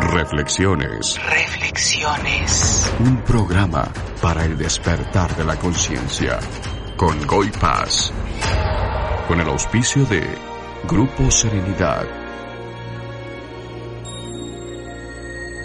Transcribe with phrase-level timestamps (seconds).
[0.00, 1.20] Reflexiones.
[1.24, 2.92] Reflexiones.
[2.98, 6.40] Un programa para el despertar de la conciencia.
[6.96, 8.12] Con Goy Paz.
[9.28, 10.26] Con el auspicio de
[10.88, 12.04] Grupo Serenidad.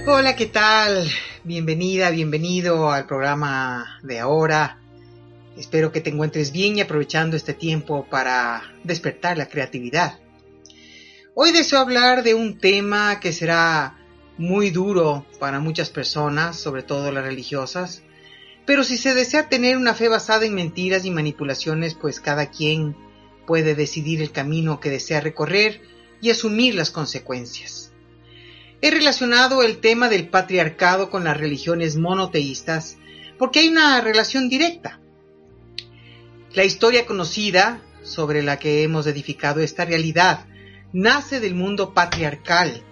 [0.06, 1.10] Hola, ¿qué tal?
[1.44, 4.78] Bienvenida, bienvenido al programa de ahora.
[5.58, 10.20] Espero que te encuentres bien y aprovechando este tiempo para despertar la creatividad.
[11.34, 13.96] Hoy deseo hablar de un tema que será
[14.40, 18.02] muy duro para muchas personas, sobre todo las religiosas,
[18.66, 22.96] pero si se desea tener una fe basada en mentiras y manipulaciones, pues cada quien
[23.46, 25.82] puede decidir el camino que desea recorrer
[26.22, 27.92] y asumir las consecuencias.
[28.82, 32.98] He relacionado el tema del patriarcado con las religiones monoteístas
[33.38, 35.02] porque hay una relación directa.
[36.54, 40.46] La historia conocida sobre la que hemos edificado esta realidad
[40.94, 42.84] nace del mundo patriarcal,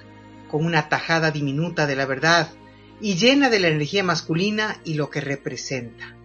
[0.48, 2.50] con una tajada diminuta de la verdad
[3.00, 6.16] y llena de la energía masculina y lo que representa.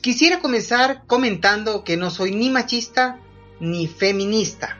[0.00, 3.20] Quisiera comenzar comentando que no soy ni machista
[3.60, 4.78] ni feminista.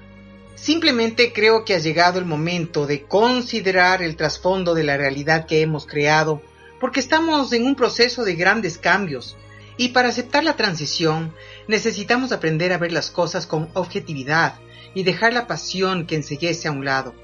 [0.55, 5.61] Simplemente creo que ha llegado el momento de considerar el trasfondo de la realidad que
[5.61, 6.43] hemos creado,
[6.81, 9.37] porque estamos en un proceso de grandes cambios,
[9.77, 11.33] y para aceptar la transición
[11.69, 14.55] necesitamos aprender a ver las cosas con objetividad
[14.95, 17.15] y dejar la pasión que enseguece a un lado.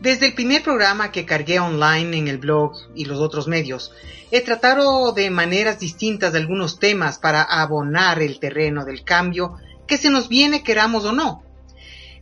[0.00, 3.92] Desde el primer programa que cargué online en el blog y los otros medios,
[4.30, 9.96] he tratado de maneras distintas de algunos temas para abonar el terreno del cambio que
[9.96, 11.42] se nos viene queramos o no.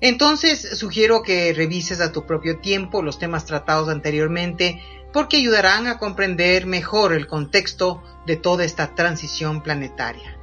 [0.00, 5.98] Entonces sugiero que revises a tu propio tiempo los temas tratados anteriormente porque ayudarán a
[5.98, 10.38] comprender mejor el contexto de toda esta transición planetaria.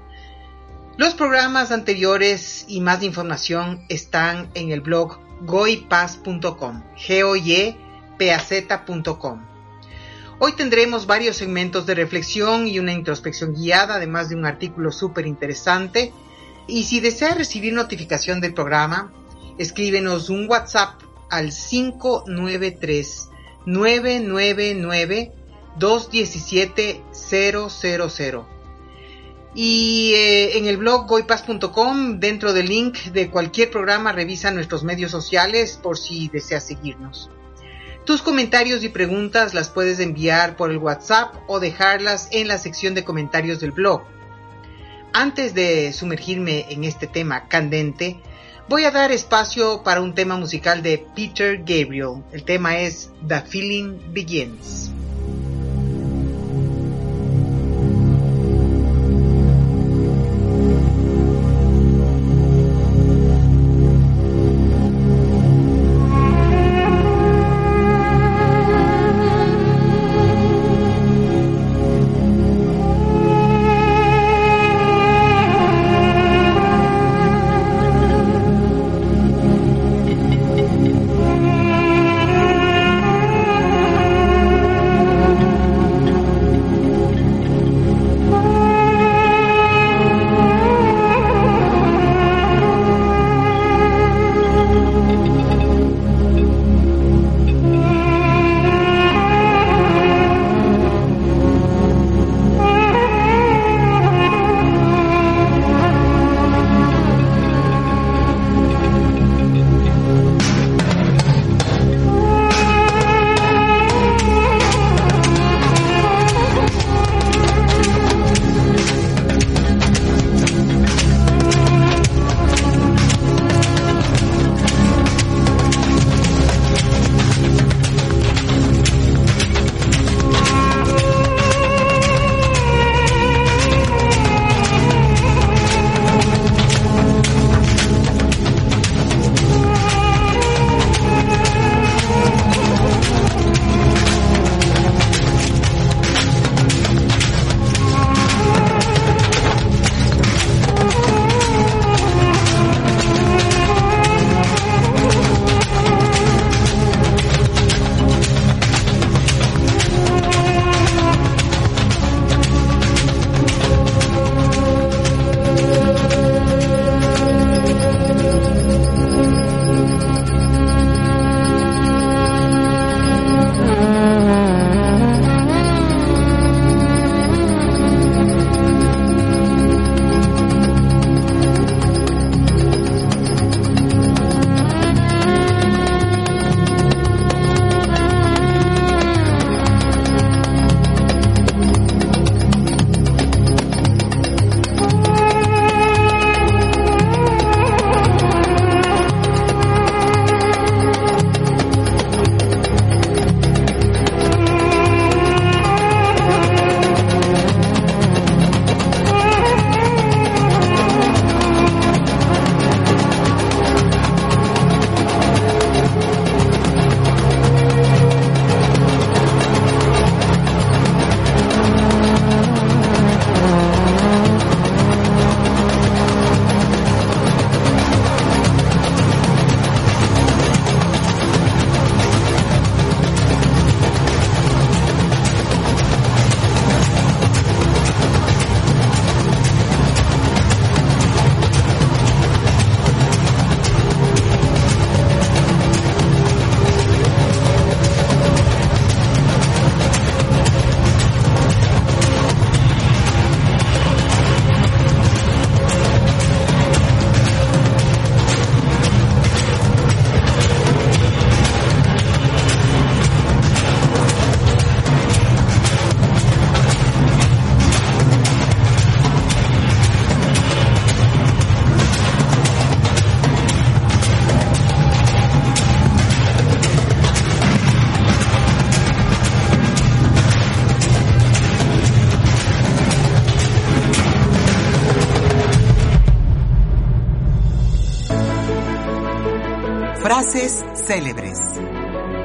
[0.98, 7.78] Los programas anteriores y más información están en el blog goypaz.com, g o y
[8.18, 9.50] p a z.com.
[10.40, 15.28] Hoy tendremos varios segmentos de reflexión y una introspección guiada, además de un artículo súper
[15.28, 16.14] interesante.
[16.68, 19.12] Y si deseas recibir notificación del programa,
[19.58, 23.30] escríbenos un WhatsApp al 593
[23.66, 25.32] 999
[25.78, 28.59] 217 000
[29.56, 35.12] y eh, en el blog goypaz.com, dentro del link de cualquier programa, revisa nuestros medios
[35.12, 37.30] sociales por si deseas seguirnos.
[38.06, 42.96] Tus comentarios y preguntas las puedes enviar por el WhatsApp o dejarlas en la sección
[42.96, 44.02] de comentarios del blog.
[45.14, 48.20] Antes de sumergirme en este tema candente,
[48.68, 52.24] voy a dar espacio para un tema musical de Peter Gabriel.
[52.32, 54.92] El tema es The Feeling Begins.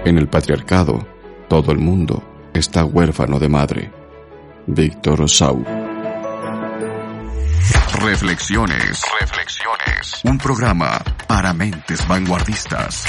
[0.04, 1.06] En el patriarcado,
[1.48, 2.22] todo el mundo
[2.52, 3.90] está huérfano de madre.
[4.66, 5.64] Víctor Sau.
[8.02, 9.00] Reflexiones.
[9.18, 10.20] Reflexiones.
[10.24, 13.06] Un programa para mentes vanguardistas.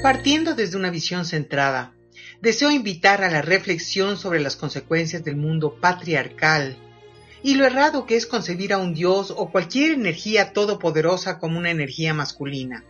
[0.00, 1.92] Partiendo desde una visión centrada,
[2.40, 6.78] deseo invitar a la reflexión sobre las consecuencias del mundo patriarcal
[7.44, 11.70] y lo errado que es concebir a un dios o cualquier energía todopoderosa como una
[11.70, 12.84] energía masculina.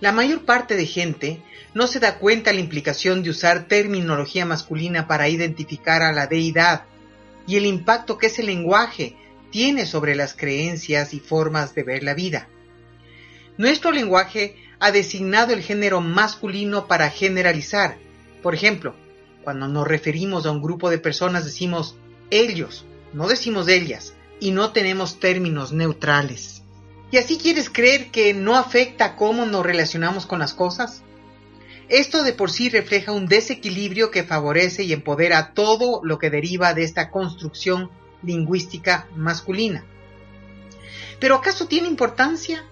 [0.00, 1.42] La mayor parte de gente
[1.74, 6.84] no se da cuenta la implicación de usar terminología masculina para identificar a la deidad
[7.46, 9.14] y el impacto que ese lenguaje
[9.50, 12.48] tiene sobre las creencias y formas de ver la vida.
[13.58, 17.98] Nuestro lenguaje ha designado el género masculino para generalizar.
[18.42, 18.96] Por ejemplo,
[19.44, 21.98] cuando nos referimos a un grupo de personas decimos
[22.30, 26.62] ellos, no decimos ellas y no tenemos términos neutrales.
[27.10, 31.02] ¿Y así quieres creer que no afecta cómo nos relacionamos con las cosas?
[31.88, 36.72] Esto de por sí refleja un desequilibrio que favorece y empodera todo lo que deriva
[36.72, 37.90] de esta construcción
[38.22, 39.84] lingüística masculina.
[41.20, 42.64] ¿Pero acaso tiene importancia?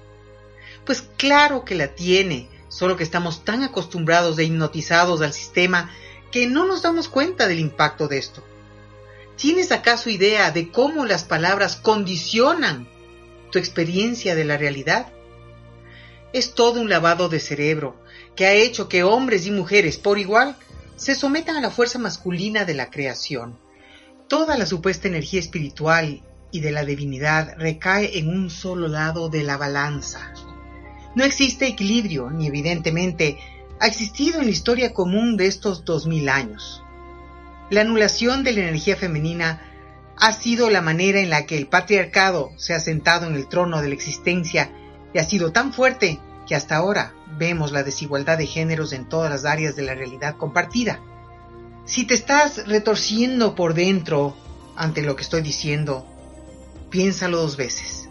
[0.87, 5.90] Pues claro que la tiene, solo que estamos tan acostumbrados e hipnotizados al sistema
[6.32, 8.42] que no nos damos cuenta del impacto de esto.
[9.40, 12.87] ¿Tienes acaso idea de cómo las palabras condicionan
[13.50, 15.06] tu experiencia de la realidad?
[16.34, 17.98] Es todo un lavado de cerebro
[18.37, 20.56] que ha hecho que hombres y mujeres por igual
[20.96, 23.58] se sometan a la fuerza masculina de la creación.
[24.28, 26.22] Toda la supuesta energía espiritual
[26.52, 30.34] y de la divinidad recae en un solo lado de la balanza.
[31.14, 33.38] No existe equilibrio, ni evidentemente
[33.80, 36.82] ha existido en la historia común de estos dos mil años.
[37.71, 39.62] La anulación de la energía femenina
[40.17, 43.81] ha sido la manera en la que el patriarcado se ha sentado en el trono
[43.81, 44.73] de la existencia
[45.15, 49.31] y ha sido tan fuerte que hasta ahora vemos la desigualdad de géneros en todas
[49.31, 51.00] las áreas de la realidad compartida.
[51.85, 54.37] Si te estás retorciendo por dentro
[54.75, 56.05] ante lo que estoy diciendo,
[56.91, 58.09] piénsalo dos veces.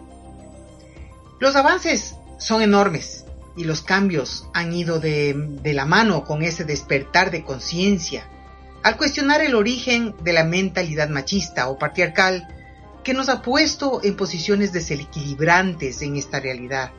[1.38, 3.26] Los avances son enormes
[3.58, 8.24] y los cambios han ido de, de la mano con ese despertar de conciencia
[8.82, 12.48] al cuestionar el origen de la mentalidad machista o patriarcal
[13.04, 16.92] que nos ha puesto en posiciones desequilibrantes en esta realidad.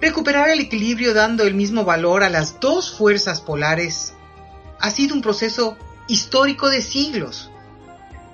[0.00, 4.14] Recuperar el equilibrio dando el mismo valor a las dos fuerzas polares
[4.80, 7.50] ha sido un proceso histórico de siglos.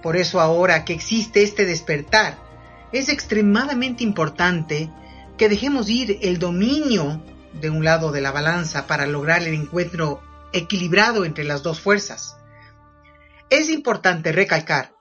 [0.02, 2.38] Por eso ahora que existe este despertar,
[2.93, 4.90] es extremadamente importante
[5.38, 7.23] que dejemos ir el dominio
[7.61, 10.21] de un lado de la balanza para lograr el encuentro
[10.55, 12.37] equilibrado entre las dos fuerzas.
[13.51, 14.95] Es importante recalcar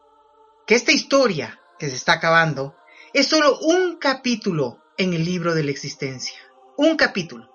[0.67, 2.75] que esta historia que se está acabando
[3.13, 6.35] es solo un capítulo en el libro de la existencia.
[6.75, 7.49] Un capítulo.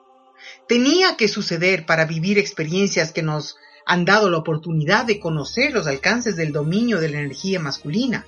[0.68, 5.86] Tenía que suceder para vivir experiencias que nos han dado la oportunidad de conocer los
[5.86, 8.26] alcances del dominio de la energía masculina.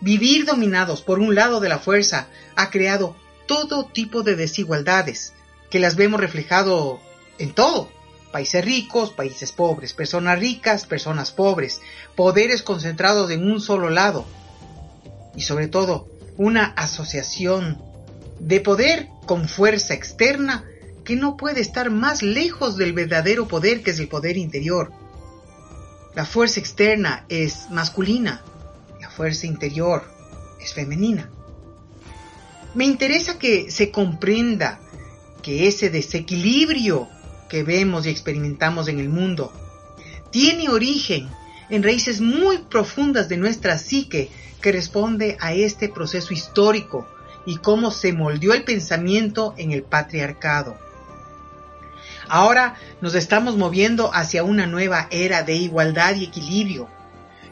[0.00, 5.32] Vivir dominados por un lado de la fuerza ha creado todo tipo de desigualdades
[5.70, 7.00] que las vemos reflejado
[7.38, 7.90] en todo,
[8.34, 11.80] países ricos, países pobres, personas ricas, personas pobres,
[12.16, 14.26] poderes concentrados en un solo lado
[15.36, 17.80] y sobre todo una asociación
[18.40, 20.64] de poder con fuerza externa
[21.04, 24.90] que no puede estar más lejos del verdadero poder que es el poder interior.
[26.16, 28.42] La fuerza externa es masculina,
[29.00, 30.10] la fuerza interior
[30.60, 31.30] es femenina.
[32.74, 34.80] Me interesa que se comprenda
[35.40, 37.08] que ese desequilibrio
[37.48, 39.52] que vemos y experimentamos en el mundo
[40.34, 41.30] tiene origen
[41.70, 47.06] en raíces muy profundas de nuestra psique que responde a este proceso histórico
[47.46, 50.76] y cómo se moldeó el pensamiento en el patriarcado.
[52.26, 56.88] Ahora nos estamos moviendo hacia una nueva era de igualdad y equilibrio,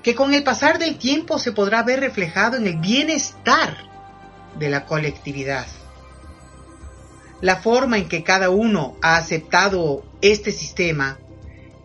[0.02, 3.76] que con el pasar del tiempo se podrá ver reflejado en el bienestar
[4.58, 5.68] de la colectividad.
[7.42, 11.18] La forma en que cada uno ha aceptado este sistema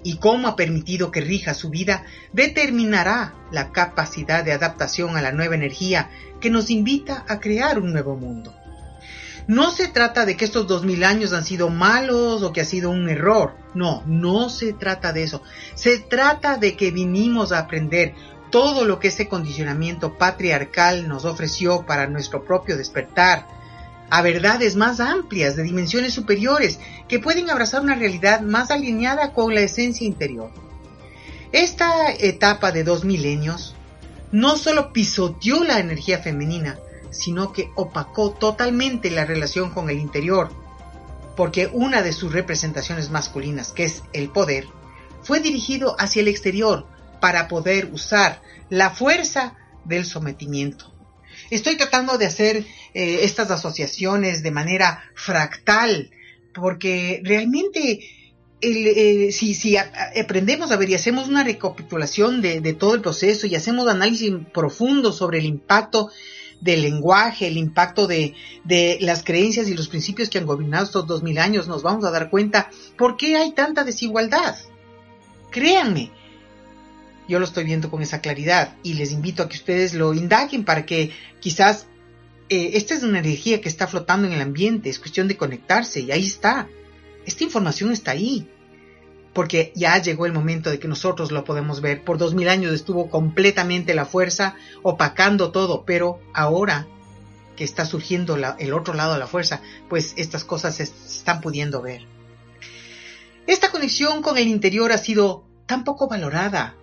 [0.03, 5.31] y cómo ha permitido que rija su vida determinará la capacidad de adaptación a la
[5.31, 6.09] nueva energía
[6.39, 8.53] que nos invita a crear un nuevo mundo.
[9.47, 12.65] No se trata de que estos dos mil años han sido malos o que ha
[12.65, 13.55] sido un error.
[13.73, 15.41] No, no se trata de eso.
[15.73, 18.13] Se trata de que vinimos a aprender
[18.51, 23.56] todo lo que ese condicionamiento patriarcal nos ofreció para nuestro propio despertar,
[24.09, 29.53] a verdades más amplias, de dimensiones superiores, que pueden abrazar una realidad más alineada con
[29.53, 30.51] la esencia interior.
[31.51, 33.75] Esta etapa de dos milenios
[34.31, 36.77] no solo pisoteó la energía femenina,
[37.09, 40.49] sino que opacó totalmente la relación con el interior,
[41.35, 44.67] porque una de sus representaciones masculinas, que es el poder,
[45.23, 46.87] fue dirigido hacia el exterior
[47.19, 50.93] para poder usar la fuerza del sometimiento.
[51.49, 56.11] Estoy tratando de hacer eh, estas asociaciones de manera fractal,
[56.53, 57.99] porque realmente
[58.59, 63.53] si, si aprendemos a ver y hacemos una recapitulación de, de, todo el proceso y
[63.53, 66.09] hacemos análisis profundo sobre el impacto
[66.61, 71.05] del lenguaje, el impacto de, de, las creencias y los principios que han gobernado estos
[71.05, 74.55] dos mil años, nos vamos a dar cuenta por qué hay tanta desigualdad.
[75.51, 76.11] Créanme,
[77.27, 80.65] yo lo estoy viendo con esa claridad y les invito a que ustedes lo indaguen
[80.65, 81.87] para que quizás
[82.49, 85.99] eh, esta es una energía que está flotando en el ambiente, es cuestión de conectarse
[86.01, 86.67] y ahí está.
[87.25, 88.49] Esta información está ahí,
[89.33, 92.03] porque ya llegó el momento de que nosotros lo podemos ver.
[92.03, 96.87] Por dos mil años estuvo completamente la fuerza opacando todo, pero ahora
[97.57, 101.81] que está surgiendo el otro lado de la fuerza, pues estas cosas se están pudiendo
[101.81, 102.05] ver.
[103.47, 106.75] Esta conexión con el interior ha sido tan poco valorada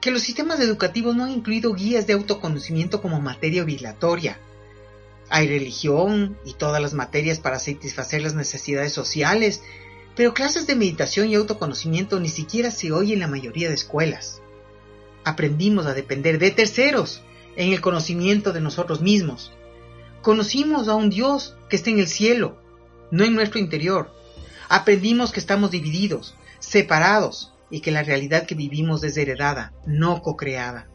[0.00, 4.38] que los sistemas educativos no han incluido guías de autoconocimiento como materia obligatoria.
[5.30, 9.62] Hay religión y todas las materias para satisfacer las necesidades sociales,
[10.16, 14.42] pero clases de meditación y autoconocimiento ni siquiera se oye en la mayoría de escuelas.
[15.24, 17.22] Aprendimos a depender de terceros
[17.56, 19.52] en el conocimiento de nosotros mismos.
[20.22, 22.58] Conocimos a un Dios que está en el cielo,
[23.10, 24.14] no en nuestro interior.
[24.68, 30.88] Aprendimos que estamos divididos, separados y que la realidad que vivimos es heredada, no co-creada.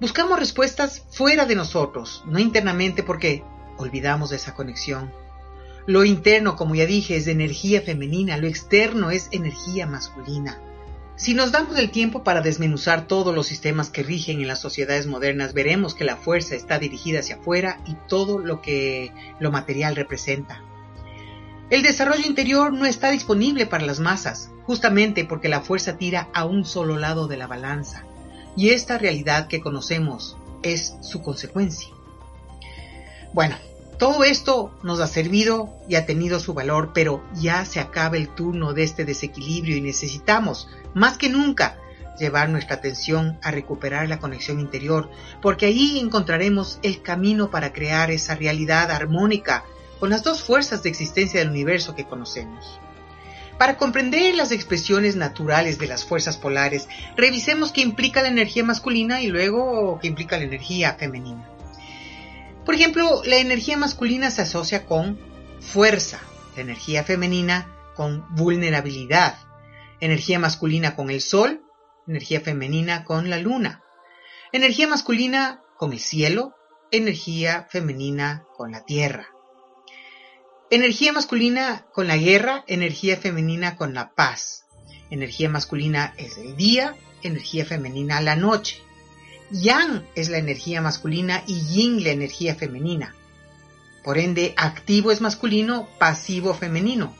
[0.00, 3.44] Buscamos respuestas fuera de nosotros, no internamente porque
[3.76, 5.12] olvidamos esa conexión.
[5.86, 10.58] Lo interno, como ya dije, es energía femenina, lo externo es energía masculina.
[11.16, 15.06] Si nos damos el tiempo para desmenuzar todos los sistemas que rigen en las sociedades
[15.06, 19.96] modernas, veremos que la fuerza está dirigida hacia afuera y todo lo que lo material
[19.96, 20.62] representa.
[21.68, 26.46] El desarrollo interior no está disponible para las masas, justamente porque la fuerza tira a
[26.46, 28.06] un solo lado de la balanza
[28.56, 31.88] y esta realidad que conocemos es su consecuencia.
[33.32, 33.56] Bueno,
[33.98, 38.28] todo esto nos ha servido y ha tenido su valor, pero ya se acaba el
[38.28, 41.76] turno de este desequilibrio y necesitamos, más que nunca,
[42.18, 45.10] llevar nuestra atención a recuperar la conexión interior,
[45.42, 49.64] porque ahí encontraremos el camino para crear esa realidad armónica
[49.98, 52.80] con las dos fuerzas de existencia del universo que conocemos.
[53.60, 59.20] Para comprender las expresiones naturales de las fuerzas polares, revisemos qué implica la energía masculina
[59.20, 61.46] y luego qué implica la energía femenina.
[62.64, 65.20] Por ejemplo, la energía masculina se asocia con
[65.60, 66.20] fuerza,
[66.56, 69.36] la energía femenina con vulnerabilidad,
[70.00, 71.62] energía masculina con el sol,
[72.08, 73.82] energía femenina con la luna,
[74.52, 76.54] energía masculina con el cielo,
[76.90, 79.28] energía femenina con la tierra.
[80.72, 84.66] Energía masculina con la guerra, energía femenina con la paz.
[85.10, 88.80] Energía masculina es el día, energía femenina la noche.
[89.50, 93.16] Yang es la energía masculina y Yin la energía femenina.
[94.04, 97.16] Por ende, activo es masculino, pasivo femenino.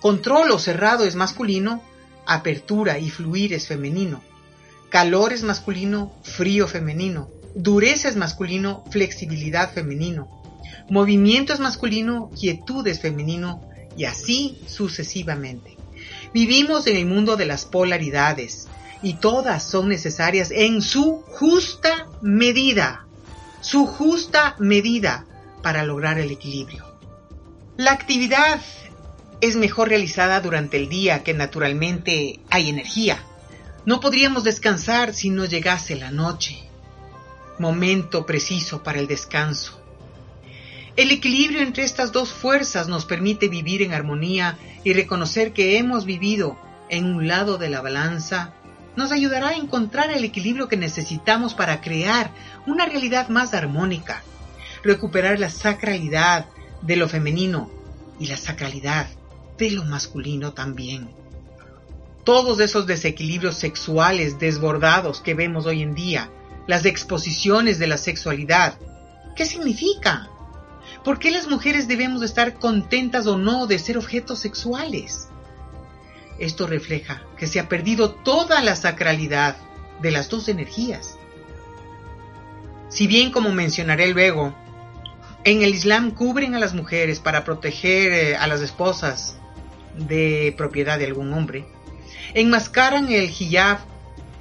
[0.00, 1.82] Control o cerrado es masculino,
[2.26, 4.22] apertura y fluir es femenino.
[4.90, 7.30] Calor es masculino, frío femenino.
[7.54, 10.39] Dureza es masculino, flexibilidad femenino
[10.88, 13.62] movimiento es masculino, quietud es femenino
[13.96, 15.76] y así sucesivamente.
[16.32, 18.68] Vivimos en el mundo de las polaridades
[19.02, 23.06] y todas son necesarias en su justa medida,
[23.60, 25.26] su justa medida
[25.62, 26.84] para lograr el equilibrio.
[27.76, 28.60] La actividad
[29.40, 33.22] es mejor realizada durante el día que naturalmente hay energía.
[33.86, 36.58] No podríamos descansar si no llegase la noche.
[37.58, 39.79] Momento preciso para el descanso.
[41.00, 46.04] El equilibrio entre estas dos fuerzas nos permite vivir en armonía y reconocer que hemos
[46.04, 46.58] vivido
[46.90, 48.52] en un lado de la balanza
[48.96, 52.30] nos ayudará a encontrar el equilibrio que necesitamos para crear
[52.66, 54.22] una realidad más armónica,
[54.82, 56.44] recuperar la sacralidad
[56.82, 57.70] de lo femenino
[58.18, 59.06] y la sacralidad
[59.56, 61.08] de lo masculino también.
[62.24, 66.28] Todos esos desequilibrios sexuales desbordados que vemos hoy en día,
[66.66, 68.74] las exposiciones de la sexualidad,
[69.34, 70.28] ¿qué significa?
[71.04, 75.28] ¿Por qué las mujeres debemos estar contentas o no de ser objetos sexuales?
[76.38, 79.56] Esto refleja que se ha perdido toda la sacralidad
[80.00, 81.16] de las dos energías.
[82.88, 84.54] Si bien, como mencionaré luego,
[85.44, 89.36] en el Islam cubren a las mujeres para proteger eh, a las esposas
[89.96, 91.66] de propiedad de algún hombre,
[92.34, 93.78] enmascaran el hijab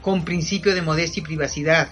[0.01, 1.89] con principio de modestia y privacidad,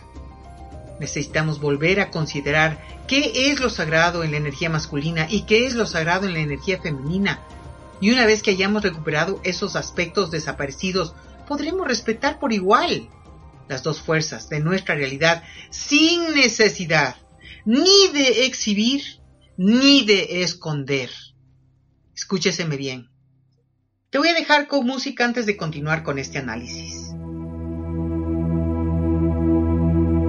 [1.00, 5.74] necesitamos volver a considerar qué es lo sagrado en la energía masculina y qué es
[5.74, 7.42] lo sagrado en la energía femenina.
[8.00, 11.16] Y una vez que hayamos recuperado esos aspectos desaparecidos,
[11.48, 13.10] podremos respetar por igual
[13.68, 17.16] las dos fuerzas de nuestra realidad sin necesidad
[17.66, 19.04] ni de exhibir
[19.58, 21.10] ni de esconder.
[22.16, 23.10] Escúcheseme bien.
[24.10, 27.07] Te voy a dejar con música antes de continuar con este análisis.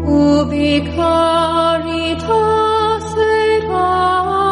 [0.09, 1.05] ubicarita
[3.13, 4.48] sera.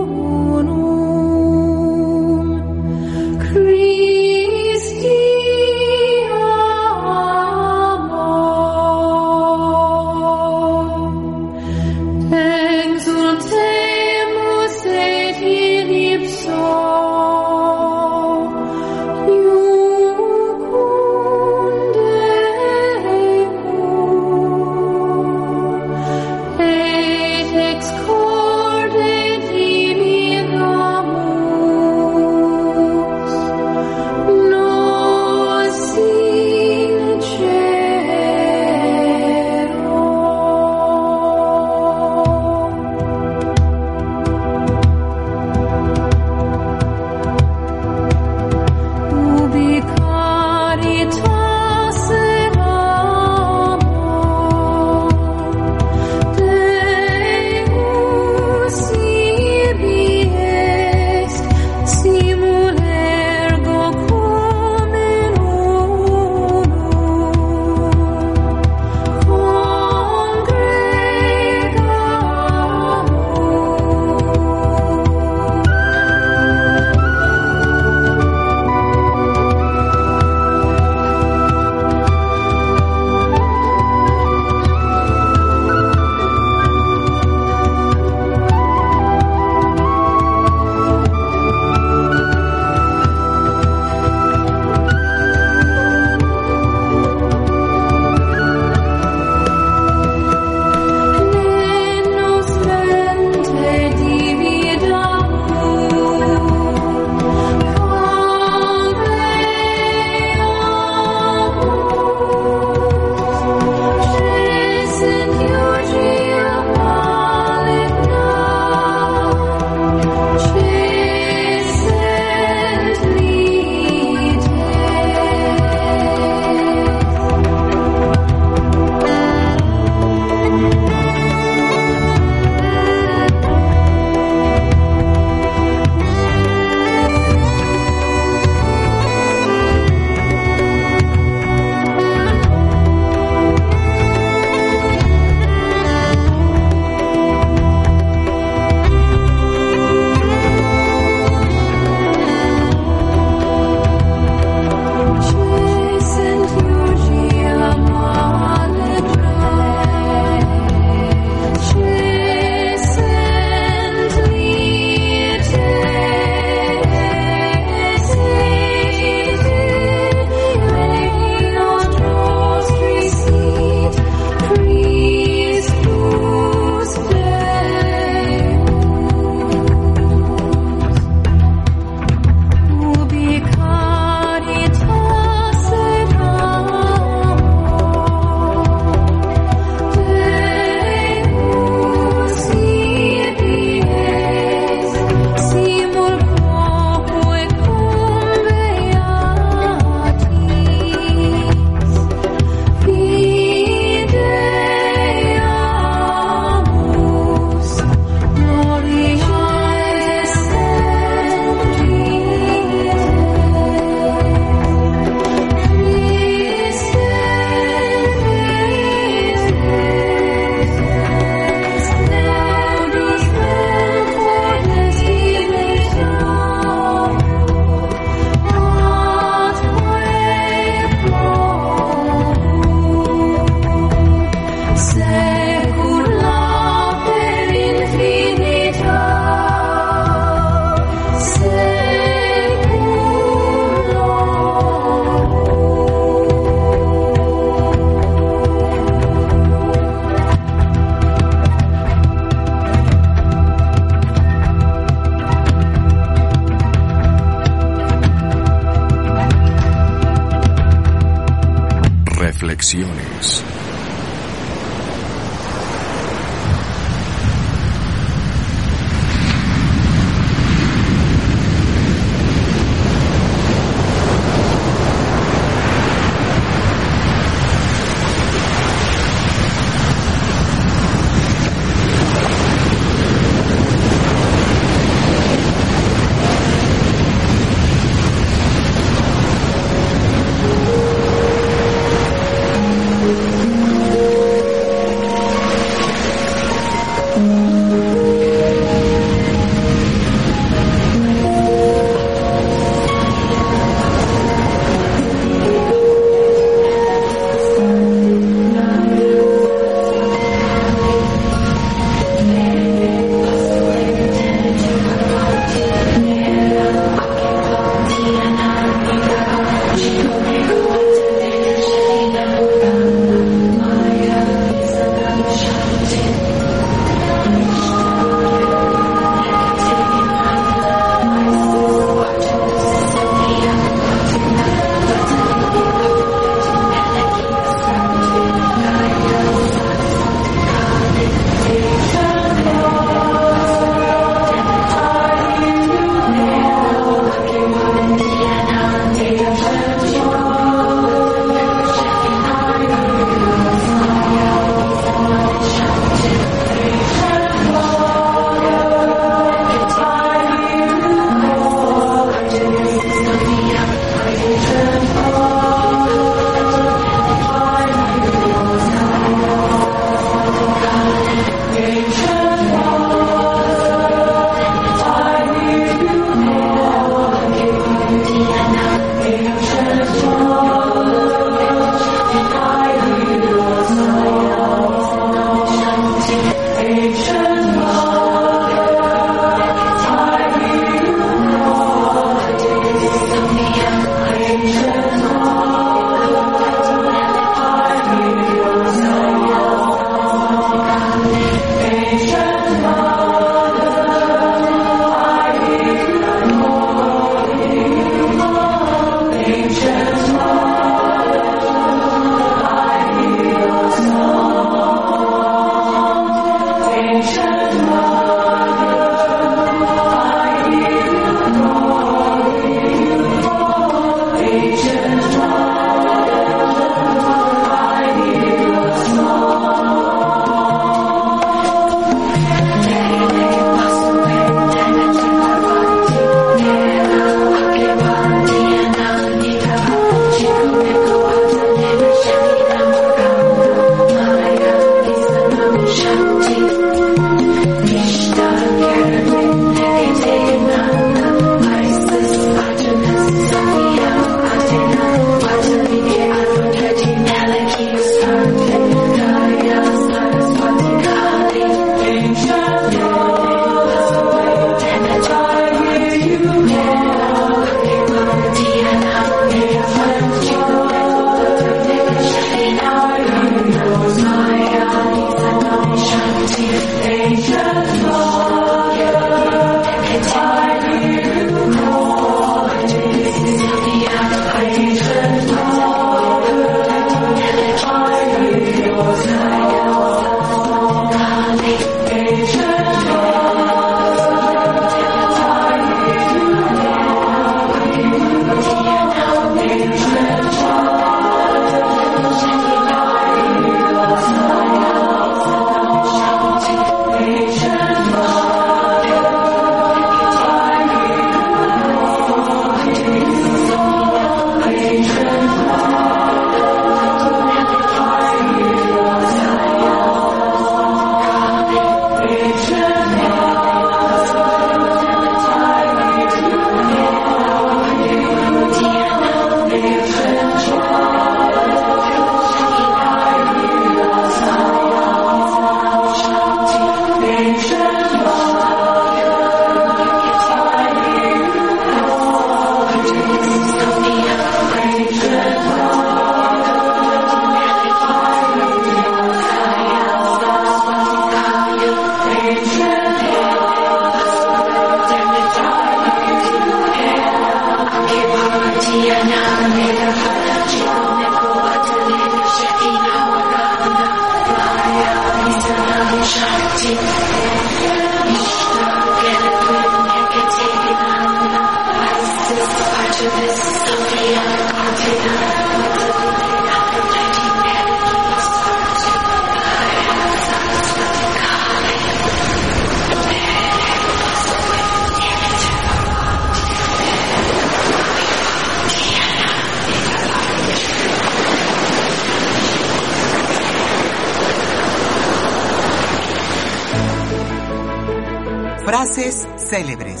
[598.86, 600.00] Frases célebres.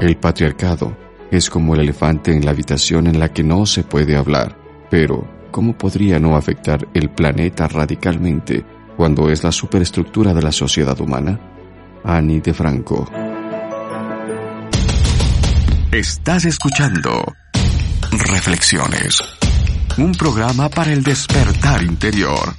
[0.00, 0.96] El patriarcado
[1.30, 4.56] es como el elefante en la habitación en la que no se puede hablar,
[4.90, 8.64] pero ¿cómo podría no afectar el planeta radicalmente
[8.96, 11.38] cuando es la superestructura de la sociedad humana?
[12.02, 13.08] Annie de Franco.
[15.92, 17.24] Estás escuchando
[18.10, 19.22] Reflexiones,
[19.98, 22.54] un programa para el despertar interior.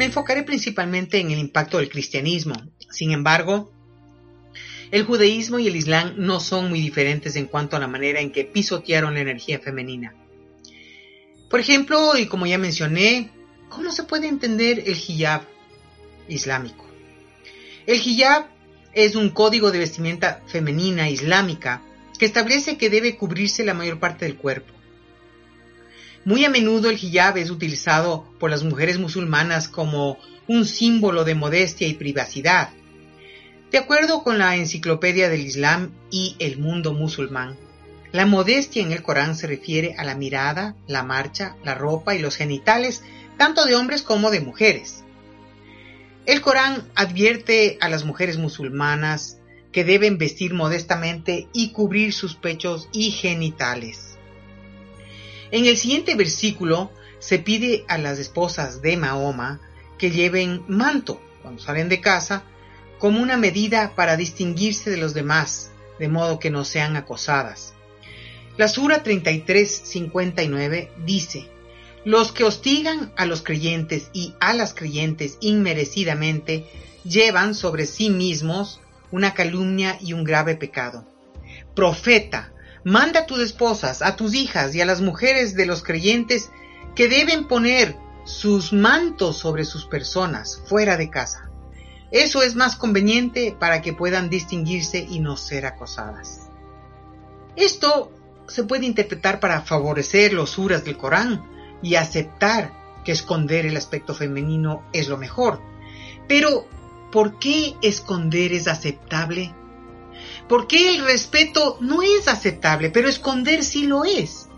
[0.00, 2.54] Me enfocaré principalmente en el impacto del cristianismo.
[2.88, 3.70] Sin embargo,
[4.90, 8.32] el judaísmo y el islam no son muy diferentes en cuanto a la manera en
[8.32, 10.14] que pisotearon la energía femenina.
[11.50, 13.30] Por ejemplo, y como ya mencioné,
[13.68, 15.42] ¿cómo se puede entender el hijab
[16.28, 16.86] islámico?
[17.86, 18.46] El hijab
[18.94, 21.82] es un código de vestimenta femenina islámica
[22.18, 24.72] que establece que debe cubrirse la mayor parte del cuerpo.
[26.24, 31.34] Muy a menudo el hijab es utilizado por las mujeres musulmanas como un símbolo de
[31.34, 32.70] modestia y privacidad.
[33.70, 37.56] De acuerdo con la Enciclopedia del Islam y el mundo musulmán,
[38.12, 42.18] la modestia en el Corán se refiere a la mirada, la marcha, la ropa y
[42.18, 43.02] los genitales,
[43.38, 45.04] tanto de hombres como de mujeres.
[46.26, 49.38] El Corán advierte a las mujeres musulmanas
[49.72, 54.09] que deben vestir modestamente y cubrir sus pechos y genitales.
[55.50, 59.60] En el siguiente versículo se pide a las esposas de Mahoma
[59.98, 62.44] que lleven manto cuando salen de casa
[62.98, 67.74] como una medida para distinguirse de los demás, de modo que no sean acosadas.
[68.56, 71.48] La Sura 33:59 dice,
[72.04, 76.66] Los que hostigan a los creyentes y a las creyentes inmerecidamente
[77.04, 81.06] llevan sobre sí mismos una calumnia y un grave pecado.
[81.74, 82.52] Profeta,
[82.84, 86.50] Manda a tus esposas, a tus hijas y a las mujeres de los creyentes
[86.94, 91.50] que deben poner sus mantos sobre sus personas fuera de casa.
[92.10, 96.48] Eso es más conveniente para que puedan distinguirse y no ser acosadas.
[97.54, 98.12] Esto
[98.48, 101.44] se puede interpretar para favorecer los suras del Corán
[101.82, 102.72] y aceptar
[103.04, 105.60] que esconder el aspecto femenino es lo mejor.
[106.26, 106.66] Pero,
[107.12, 109.54] ¿por qué esconder es aceptable?
[110.50, 114.48] ¿Por qué el respeto no es aceptable, pero esconder sí lo es?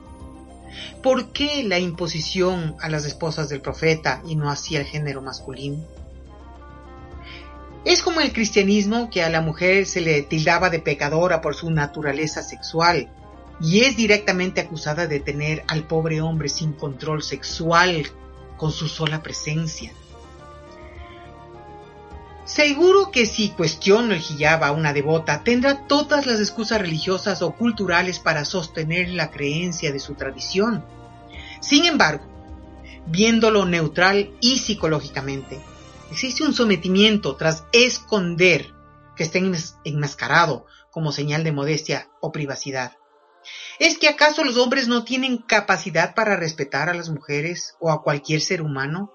[1.03, 5.85] ¿Por qué la imposición a las esposas del profeta y no así al género masculino?
[7.85, 11.71] Es como el cristianismo que a la mujer se le tildaba de pecadora por su
[11.71, 13.11] naturaleza sexual
[13.61, 18.07] y es directamente acusada de tener al pobre hombre sin control sexual
[18.57, 19.93] con su sola presencia.
[22.53, 27.53] Seguro que si cuestiono el hijab a una devota, tendrá todas las excusas religiosas o
[27.53, 30.85] culturales para sostener la creencia de su tradición.
[31.63, 32.27] Sin embargo,
[33.07, 35.63] viéndolo neutral y psicológicamente,
[36.11, 38.75] existe un sometimiento tras esconder
[39.17, 39.41] que esté
[39.85, 42.99] enmascarado como señal de modestia o privacidad.
[43.79, 48.03] ¿Es que acaso los hombres no tienen capacidad para respetar a las mujeres o a
[48.03, 49.11] cualquier ser humano?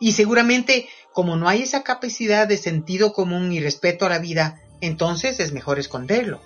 [0.00, 4.60] Y seguramente, como no hay esa capacidad de sentido común y respeto a la vida,
[4.80, 6.42] entonces es mejor esconderlo.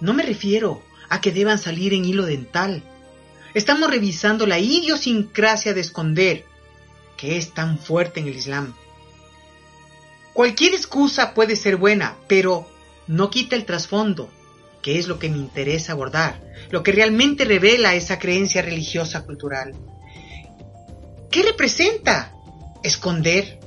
[0.00, 2.82] No me refiero a que deban salir en hilo dental.
[3.54, 6.44] Estamos revisando la idiosincrasia de esconder,
[7.16, 8.74] que es tan fuerte en el Islam.
[10.32, 12.68] Cualquier excusa puede ser buena, pero
[13.06, 14.28] no quita el trasfondo,
[14.82, 19.74] que es lo que me interesa abordar, lo que realmente revela esa creencia religiosa cultural.
[21.30, 22.34] ¿Qué representa?
[22.82, 23.58] ¿Esconder?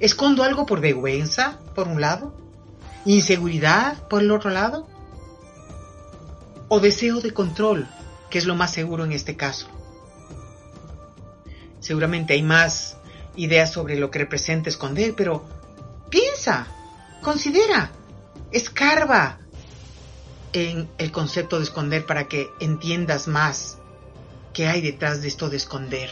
[0.00, 2.34] ¿Escondo algo por vergüenza, por un lado?
[3.04, 4.88] ¿Inseguridad, por el otro lado?
[6.68, 7.88] ¿O deseo de control,
[8.30, 9.68] que es lo más seguro en este caso?
[11.80, 12.96] Seguramente hay más
[13.36, 15.44] ideas sobre lo que representa esconder, pero
[16.08, 16.66] piensa,
[17.22, 17.90] considera,
[18.50, 19.38] escarba
[20.52, 23.78] en el concepto de esconder para que entiendas más
[24.54, 26.08] ¿Qué hay detrás de esto de esconder?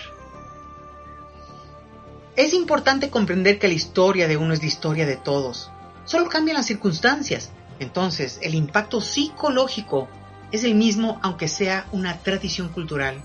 [2.35, 5.71] Es importante comprender que la historia de uno es la historia de todos.
[6.07, 7.51] Solo cambian las circunstancias.
[7.79, 10.09] Entonces, el impacto psicológico
[10.51, 13.23] es el mismo aunque sea una tradición cultural.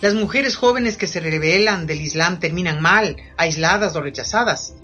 [0.00, 4.74] Las mujeres jóvenes que se rebelan del Islam terminan mal, aisladas o rechazadas.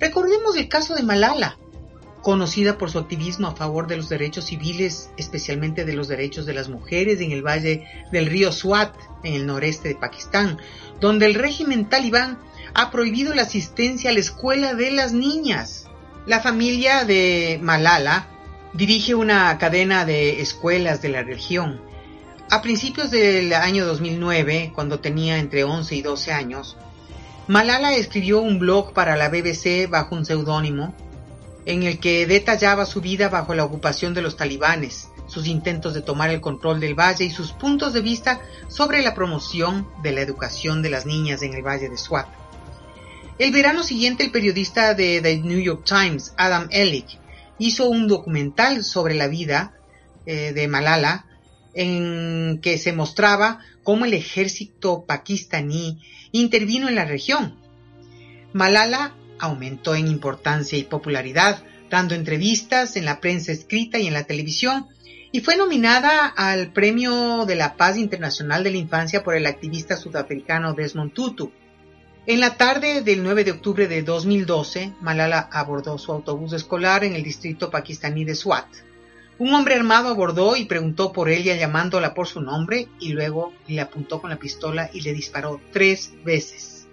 [0.00, 1.56] Recordemos el caso de Malala,
[2.22, 6.54] conocida por su activismo a favor de los derechos civiles, especialmente de los derechos de
[6.54, 10.58] las mujeres en el valle del río Swat, en el noreste de Pakistán,
[11.00, 12.38] donde el régimen talibán
[12.74, 15.86] ha prohibido la asistencia a la escuela de las niñas.
[16.26, 18.28] La familia de Malala
[18.72, 21.80] dirige una cadena de escuelas de la región.
[22.50, 26.76] A principios del año 2009, cuando tenía entre 11 y 12 años,
[27.46, 30.94] Malala escribió un blog para la BBC bajo un seudónimo
[31.64, 36.00] en el que detallaba su vida bajo la ocupación de los talibanes, sus intentos de
[36.00, 40.22] tomar el control del valle y sus puntos de vista sobre la promoción de la
[40.22, 42.26] educación de las niñas en el valle de Swat.
[43.38, 47.06] El verano siguiente, el periodista de The New York Times, Adam Ellick,
[47.58, 49.74] hizo un documental sobre la vida
[50.26, 51.24] eh, de Malala
[51.72, 57.54] en que se mostraba cómo el ejército pakistaní intervino en la región.
[58.52, 64.24] Malala aumentó en importancia y popularidad, dando entrevistas en la prensa escrita y en la
[64.24, 64.88] televisión,
[65.30, 69.96] y fue nominada al Premio de la Paz Internacional de la Infancia por el activista
[69.96, 71.52] sudafricano Desmond Tutu.
[72.28, 77.14] En la tarde del 9 de octubre de 2012, Malala abordó su autobús escolar en
[77.14, 78.66] el distrito pakistaní de Swat.
[79.38, 83.80] Un hombre armado abordó y preguntó por ella llamándola por su nombre y luego le
[83.80, 86.86] apuntó con la pistola y le disparó tres veces.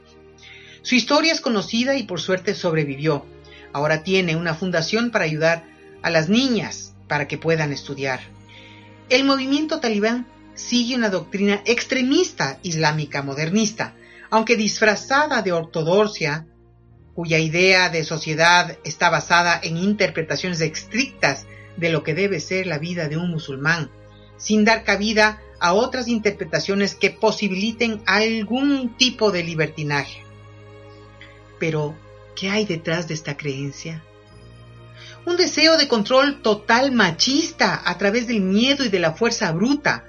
[0.84, 3.26] Su historia es conocida y por suerte sobrevivió.
[3.74, 5.66] Ahora tiene una fundación para ayudar
[6.02, 8.22] a las niñas para que puedan estudiar.
[9.10, 13.96] El movimiento talibán sigue una doctrina extremista islámica modernista,
[14.30, 16.48] aunque disfrazada de ortodoxia,
[17.14, 21.46] cuya idea de sociedad está basada en interpretaciones estrictas
[21.78, 23.90] de lo que debe ser la vida de un musulmán,
[24.38, 30.24] sin dar cabida a otras interpretaciones que posibiliten algún tipo de libertinaje.
[31.60, 31.96] Pero,
[32.36, 34.04] ¿qué hay detrás de esta creencia?
[35.26, 40.06] un deseo de control total machista a través del miedo y de la fuerza bruta,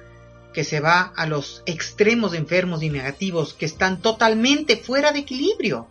[0.57, 5.87] que se va a los extremos enfermos y negativos que están totalmente fuera de equilibrio.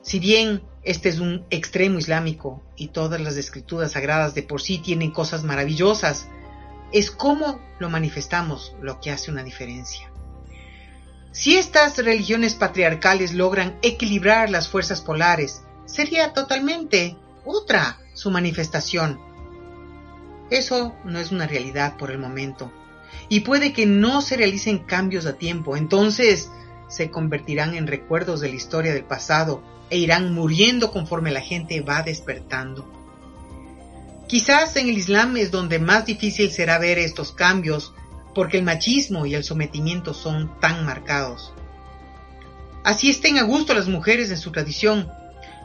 [0.00, 4.78] Si bien este es un extremo islámico y todas las escrituras sagradas de por sí
[4.78, 6.28] tienen cosas maravillosas,
[6.90, 10.10] es cómo lo manifestamos lo que hace una diferencia.
[11.32, 19.20] Si estas religiones patriarcales logran equilibrar las fuerzas polares, sería totalmente otra su manifestación.
[20.48, 22.72] Eso no es una realidad por el momento.
[23.28, 25.76] Y puede que no se realicen cambios a tiempo.
[25.76, 26.50] Entonces
[26.88, 31.80] se convertirán en recuerdos de la historia del pasado e irán muriendo conforme la gente
[31.80, 32.90] va despertando.
[34.28, 37.92] Quizás en el Islam es donde más difícil será ver estos cambios
[38.34, 41.52] porque el machismo y el sometimiento son tan marcados.
[42.84, 45.08] Así estén a gusto las mujeres en su tradición,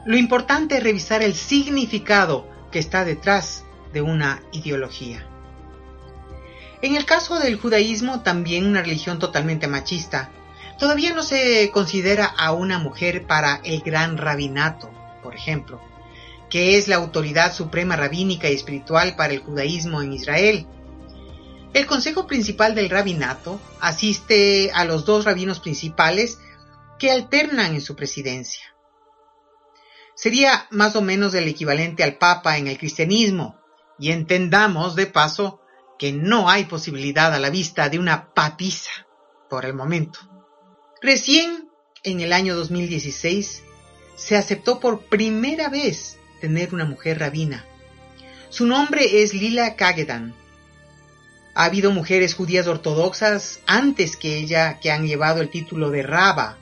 [0.05, 5.27] lo importante es revisar el significado que está detrás de una ideología.
[6.81, 10.31] En el caso del judaísmo, también una religión totalmente machista,
[10.77, 14.91] todavía no se considera a una mujer para el gran rabinato,
[15.23, 15.81] por ejemplo,
[16.49, 20.67] que es la autoridad suprema rabínica y espiritual para el judaísmo en Israel.
[21.73, 26.39] El Consejo Principal del Rabinato asiste a los dos rabinos principales
[26.97, 28.73] que alternan en su presidencia.
[30.15, 33.59] Sería más o menos el equivalente al Papa en el cristianismo,
[33.99, 35.59] y entendamos de paso
[35.97, 38.91] que no hay posibilidad a la vista de una papisa
[39.49, 40.19] por el momento.
[41.01, 41.69] Recién,
[42.03, 43.63] en el año 2016,
[44.15, 47.65] se aceptó por primera vez tener una mujer rabina.
[48.49, 50.33] Su nombre es Lila Kagedan.
[51.53, 56.57] Ha habido mujeres judías ortodoxas antes que ella que han llevado el título de Raba,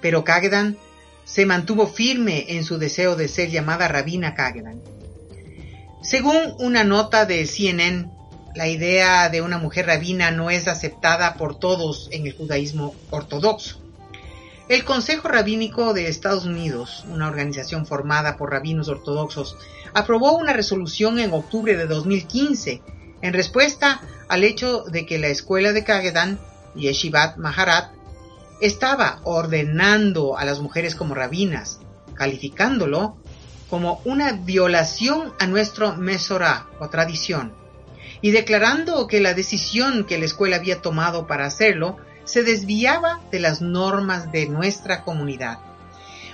[0.00, 0.76] pero Kagedan
[1.24, 4.82] se mantuvo firme en su deseo de ser llamada Rabina Kagedan.
[6.02, 8.15] Según una nota de CNN,
[8.56, 13.78] la idea de una mujer rabina no es aceptada por todos en el judaísmo ortodoxo.
[14.68, 19.56] El Consejo Rabínico de Estados Unidos, una organización formada por rabinos ortodoxos,
[19.92, 22.82] aprobó una resolución en octubre de 2015
[23.20, 26.40] en respuesta al hecho de que la escuela de Kagedan,
[26.74, 27.92] Yeshivat Maharat,
[28.62, 31.80] estaba ordenando a las mujeres como rabinas,
[32.14, 33.18] calificándolo
[33.68, 37.65] como una violación a nuestro Mesorá o tradición,
[38.26, 43.38] y declarando que la decisión que la escuela había tomado para hacerlo se desviaba de
[43.38, 45.60] las normas de nuestra comunidad.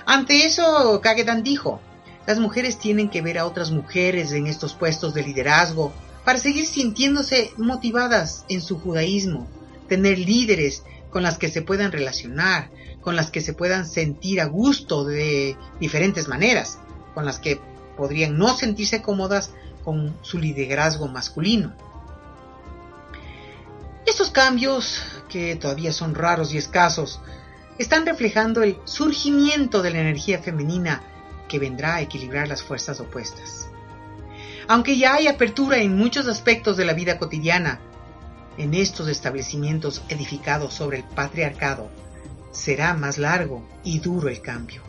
[0.07, 1.81] Ante eso, Kagedan dijo,
[2.25, 5.93] las mujeres tienen que ver a otras mujeres en estos puestos de liderazgo
[6.25, 9.47] para seguir sintiéndose motivadas en su judaísmo,
[9.87, 10.81] tener líderes
[11.11, 12.71] con las que se puedan relacionar,
[13.01, 16.79] con las que se puedan sentir a gusto de diferentes maneras,
[17.13, 17.59] con las que
[17.95, 19.51] podrían no sentirse cómodas
[19.83, 21.73] con su liderazgo masculino.
[24.05, 27.21] Estos cambios, que todavía son raros y escasos,
[27.77, 31.01] están reflejando el surgimiento de la energía femenina
[31.47, 33.67] que vendrá a equilibrar las fuerzas opuestas.
[34.67, 37.79] Aunque ya hay apertura en muchos aspectos de la vida cotidiana,
[38.57, 41.89] en estos establecimientos edificados sobre el patriarcado,
[42.51, 44.81] será más largo y duro el cambio.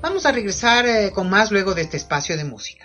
[0.00, 2.84] Vamos a regresar eh, con más luego de este espacio de música.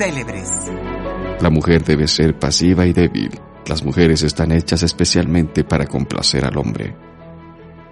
[0.00, 0.48] Célebres.
[1.42, 3.38] La mujer debe ser pasiva y débil.
[3.66, 6.96] Las mujeres están hechas especialmente para complacer al hombre.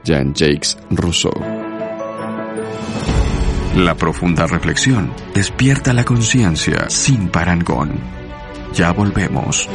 [0.05, 1.35] Jean-Jacques Rousseau.
[3.77, 8.01] La profunda reflexión despierta la conciencia sin parangón.
[8.73, 9.69] Ya volvemos.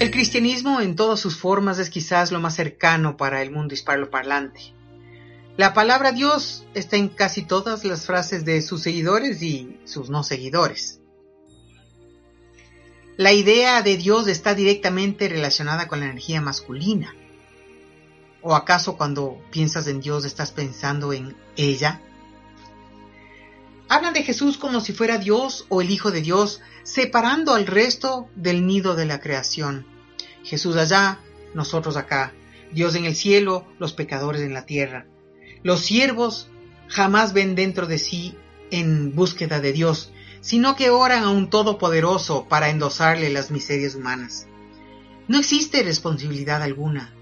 [0.00, 4.75] El cristianismo en todas sus formas es quizás lo más cercano para el mundo hispanoparlante.
[5.56, 10.22] La palabra Dios está en casi todas las frases de sus seguidores y sus no
[10.22, 11.00] seguidores.
[13.16, 17.14] La idea de Dios está directamente relacionada con la energía masculina.
[18.42, 22.02] ¿O acaso cuando piensas en Dios estás pensando en ella?
[23.88, 28.28] Hablan de Jesús como si fuera Dios o el Hijo de Dios, separando al resto
[28.36, 29.86] del nido de la creación.
[30.44, 31.20] Jesús allá,
[31.54, 32.34] nosotros acá,
[32.72, 35.06] Dios en el cielo, los pecadores en la tierra.
[35.66, 36.46] Los siervos
[36.86, 38.36] jamás ven dentro de sí
[38.70, 44.46] en búsqueda de Dios, sino que oran a un Todopoderoso para endosarle las miserias humanas.
[45.26, 47.12] No existe responsabilidad alguna.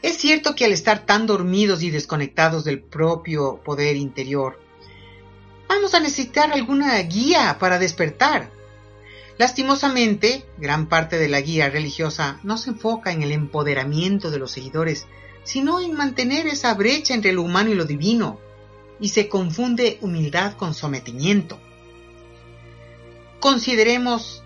[0.00, 4.58] Es cierto que al estar tan dormidos y desconectados del propio poder interior,
[5.68, 8.50] vamos a necesitar alguna guía para despertar.
[9.36, 14.52] Lastimosamente, gran parte de la guía religiosa no se enfoca en el empoderamiento de los
[14.52, 15.06] seguidores,
[15.44, 18.38] sino en mantener esa brecha entre lo humano y lo divino,
[19.00, 21.58] y se confunde humildad con sometimiento.
[23.40, 24.44] Consideremos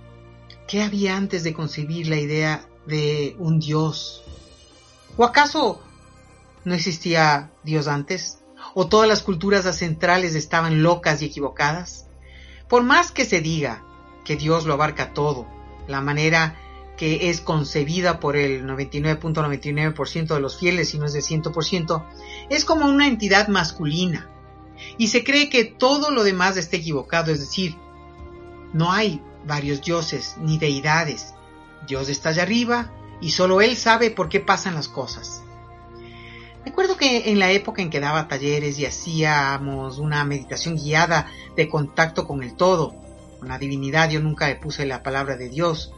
[0.66, 4.24] qué había antes de concebir la idea de un Dios.
[5.16, 5.82] ¿O acaso
[6.64, 8.38] no existía Dios antes?
[8.74, 12.06] ¿O todas las culturas centrales estaban locas y equivocadas?
[12.68, 13.84] Por más que se diga
[14.24, 15.46] que Dios lo abarca todo,
[15.86, 16.58] la manera
[16.96, 22.04] que es concebida por el 99.99% de los fieles, si no es de 100%,
[22.50, 24.30] es como una entidad masculina.
[24.98, 27.76] Y se cree que todo lo demás está equivocado, es decir,
[28.72, 31.34] no hay varios dioses ni deidades.
[31.86, 35.42] Dios está allá arriba y solo Él sabe por qué pasan las cosas.
[36.64, 41.68] Recuerdo que en la época en que daba talleres y hacíamos una meditación guiada de
[41.68, 42.94] contacto con el todo,
[43.38, 45.92] con la divinidad, yo nunca le puse la palabra de Dios,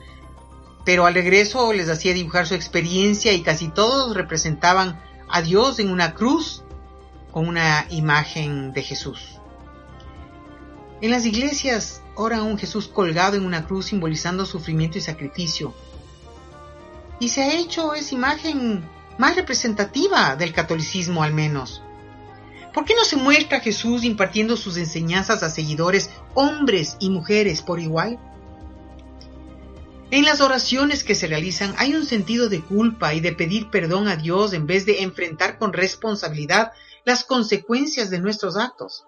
[0.84, 5.90] pero al regreso les hacía dibujar su experiencia y casi todos representaban a Dios en
[5.90, 6.64] una cruz
[7.32, 9.38] con una imagen de Jesús.
[11.00, 15.74] En las iglesias ora un Jesús colgado en una cruz simbolizando sufrimiento y sacrificio.
[17.20, 21.82] Y se ha hecho esa imagen más representativa del catolicismo al menos.
[22.72, 27.62] ¿Por qué no se muestra a Jesús impartiendo sus enseñanzas a seguidores, hombres y mujeres
[27.62, 28.18] por igual?
[30.10, 34.08] En las oraciones que se realizan hay un sentido de culpa y de pedir perdón
[34.08, 36.72] a Dios en vez de enfrentar con responsabilidad
[37.04, 39.04] las consecuencias de nuestros actos.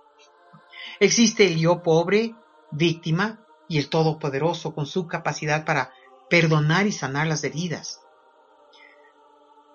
[0.99, 2.35] Existe el yo pobre,
[2.71, 5.95] víctima, y el Todopoderoso con su capacidad para
[6.29, 8.01] perdonar y sanar las heridas.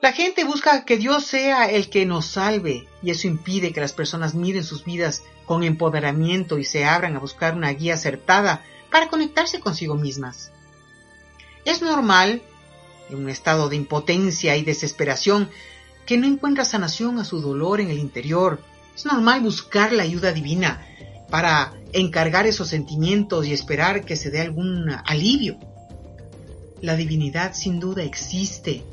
[0.02, 3.94] La gente busca que Dios sea el que nos salve y eso impide que las
[3.94, 9.08] personas miren sus vidas con empoderamiento y se abran a buscar una guía acertada para
[9.08, 10.52] conectarse consigo mismas.
[11.66, 12.44] Es normal,
[13.10, 15.50] en un estado de impotencia y desesperación,
[16.06, 18.62] que no encuentra sanación a su dolor en el interior.
[18.96, 20.86] Es normal buscar la ayuda divina
[21.30, 25.58] para encargar esos sentimientos y esperar que se dé algún alivio.
[26.82, 28.84] La divinidad sin duda existe,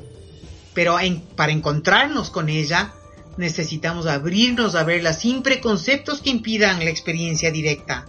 [0.73, 0.97] pero
[1.35, 2.93] para encontrarnos con ella
[3.37, 8.05] necesitamos abrirnos a verla sin preconceptos que impidan la experiencia directa.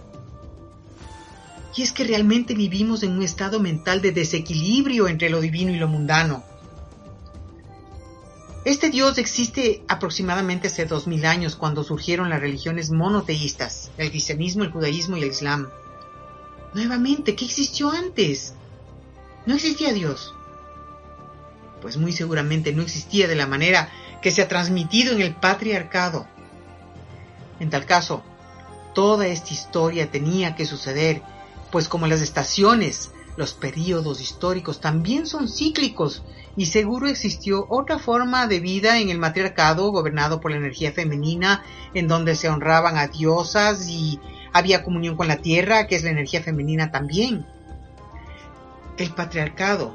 [1.75, 5.77] Y es que realmente vivimos en un estado mental de desequilibrio entre lo divino y
[5.77, 6.43] lo mundano.
[8.63, 14.63] Este Dios existe aproximadamente hace dos mil años cuando surgieron las religiones monoteístas, el cristianismo,
[14.63, 15.69] el judaísmo y el islam.
[16.73, 18.53] Nuevamente, ¿qué existió antes?
[19.45, 20.33] No existía Dios.
[21.81, 23.89] Pues muy seguramente no existía de la manera
[24.21, 26.25] que se ha transmitido en el patriarcado.
[27.59, 28.23] En tal caso,
[28.95, 31.21] toda esta historia tenía que suceder,
[31.71, 36.23] pues como las estaciones, los períodos históricos también son cíclicos
[36.55, 41.63] y seguro existió otra forma de vida en el matriarcado gobernado por la energía femenina,
[41.93, 44.19] en donde se honraban a diosas y
[44.53, 47.45] había comunión con la tierra, que es la energía femenina también.
[48.97, 49.93] El patriarcado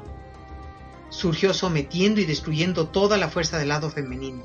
[1.09, 4.43] surgió sometiendo y destruyendo toda la fuerza del lado femenino.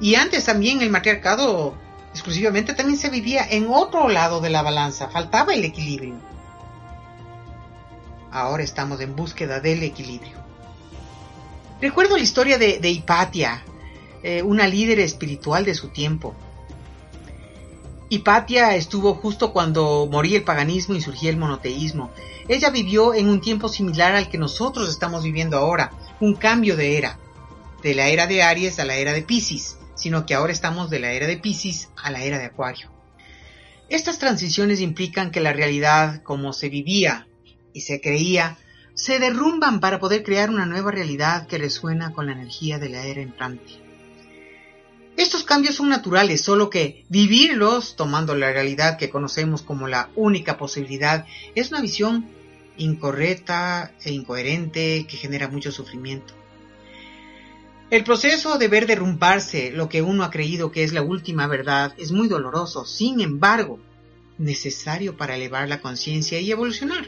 [0.00, 1.74] Y antes también el matriarcado
[2.12, 6.33] exclusivamente también se vivía en otro lado de la balanza, faltaba el equilibrio.
[8.34, 10.36] Ahora estamos en búsqueda del equilibrio.
[11.80, 13.62] Recuerdo la historia de, Hipatia,
[14.24, 16.34] eh, una líder espiritual de su tiempo.
[18.08, 22.10] Hipatia estuvo justo cuando moría el paganismo y surgía el monoteísmo.
[22.48, 26.98] Ella vivió en un tiempo similar al que nosotros estamos viviendo ahora, un cambio de
[26.98, 27.20] era,
[27.84, 30.98] de la era de Aries a la era de Pisces, sino que ahora estamos de
[30.98, 32.90] la era de Pisces a la era de Acuario.
[33.88, 37.28] Estas transiciones implican que la realidad como se vivía
[37.74, 38.56] y se creía
[38.94, 43.04] se derrumban para poder crear una nueva realidad que resuena con la energía de la
[43.04, 43.84] era entrante.
[45.16, 50.56] Estos cambios son naturales, solo que vivirlos tomando la realidad que conocemos como la única
[50.56, 52.28] posibilidad es una visión
[52.76, 56.34] incorrecta e incoherente que genera mucho sufrimiento.
[57.90, 61.94] El proceso de ver derrumbarse lo que uno ha creído que es la última verdad
[61.96, 63.78] es muy doloroso, sin embargo,
[64.38, 67.06] necesario para elevar la conciencia y evolucionar.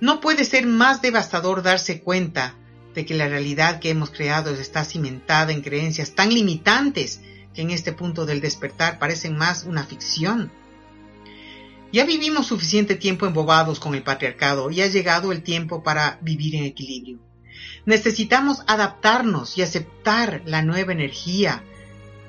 [0.00, 2.54] No puede ser más devastador darse cuenta
[2.94, 7.20] de que la realidad que hemos creado está cimentada en creencias tan limitantes
[7.54, 10.50] que en este punto del despertar parecen más una ficción.
[11.92, 16.54] Ya vivimos suficiente tiempo embobados con el patriarcado y ha llegado el tiempo para vivir
[16.54, 17.18] en equilibrio.
[17.84, 21.64] Necesitamos adaptarnos y aceptar la nueva energía,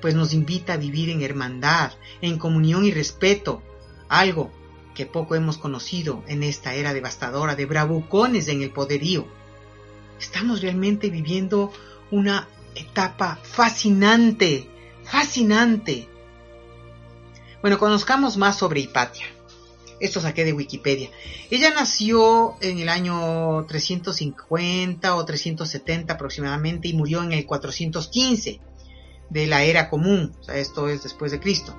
[0.01, 1.91] pues nos invita a vivir en hermandad,
[2.21, 3.61] en comunión y respeto,
[4.09, 4.51] algo
[4.95, 9.27] que poco hemos conocido en esta era devastadora de bravucones en el poderío.
[10.19, 11.71] Estamos realmente viviendo
[12.11, 14.69] una etapa fascinante,
[15.03, 16.07] fascinante.
[17.61, 19.25] Bueno, conozcamos más sobre Hipatia.
[19.99, 21.11] Esto saqué de Wikipedia.
[21.51, 28.59] Ella nació en el año 350 o 370 aproximadamente y murió en el 415
[29.29, 30.35] de la era común.
[30.39, 31.75] O sea, esto es después de Cristo.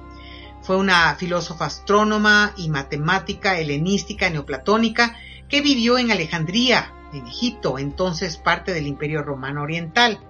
[0.63, 5.17] Fue una filósofa astrónoma y matemática helenística neoplatónica
[5.49, 10.21] que vivió en Alejandría, en Egipto, entonces parte del Imperio Romano Oriental.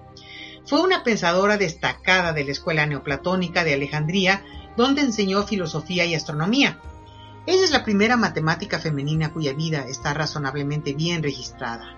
[0.65, 4.43] Fue una pensadora destacada de la Escuela Neoplatónica de Alejandría,
[4.75, 6.79] donde enseñó filosofía y astronomía.
[7.45, 11.97] Ella es la primera matemática femenina cuya vida está razonablemente bien registrada.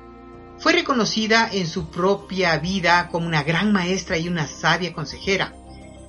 [0.57, 5.53] Fue reconocida en su propia vida como una gran maestra y una sabia consejera.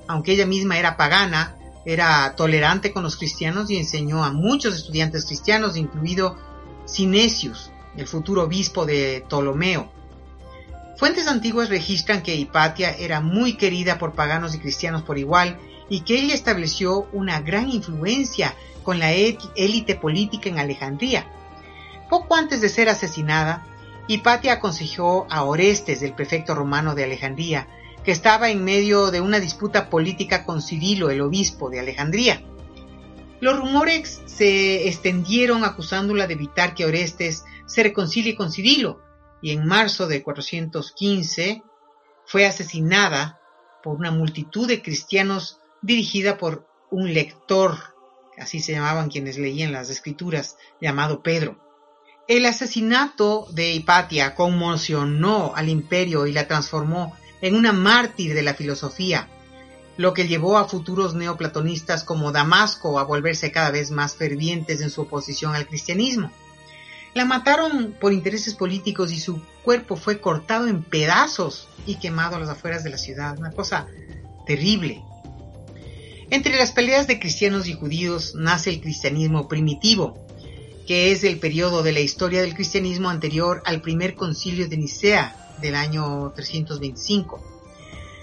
[0.07, 1.56] Aunque ella misma era pagana,
[1.87, 6.35] era tolerante con los cristianos y enseñó a muchos estudiantes cristianos, incluido
[6.85, 9.89] Cinesius, el futuro obispo de Ptolomeo.
[10.97, 16.01] Fuentes antiguas registran que Hipatia era muy querida por paganos y cristianos por igual y
[16.01, 21.25] que ella estableció una gran influencia con la élite política en Alejandría.
[22.09, 23.65] Poco antes de ser asesinada,
[24.09, 27.65] Hipatia aconsejó a Orestes, el prefecto romano de Alejandría,
[28.07, 32.41] que estaba en medio de una disputa política con Cirilo, el obispo de Alejandría.
[33.41, 39.01] Los rumores se extendieron acusándola de evitar que Orestes se reconcilie con Cirilo,
[39.41, 41.63] y en marzo de 415
[42.25, 43.41] fue asesinada
[43.83, 47.77] por una multitud de cristianos dirigida por un lector,
[48.37, 51.59] así se llamaban quienes leían las escrituras, llamado Pedro.
[52.29, 58.53] El asesinato de Hipatia conmocionó al imperio y la transformó en una mártir de la
[58.53, 59.27] filosofía,
[59.97, 64.89] lo que llevó a futuros neoplatonistas como Damasco a volverse cada vez más fervientes en
[64.89, 66.31] su oposición al cristianismo.
[67.13, 72.39] La mataron por intereses políticos y su cuerpo fue cortado en pedazos y quemado a
[72.39, 73.87] las afueras de la ciudad, una cosa
[74.45, 75.03] terrible.
[76.29, 80.27] Entre las peleas de cristianos y judíos nace el cristianismo primitivo,
[80.85, 85.46] que es el periodo de la historia del cristianismo anterior al primer concilio de Nicea
[85.61, 87.41] del año 325.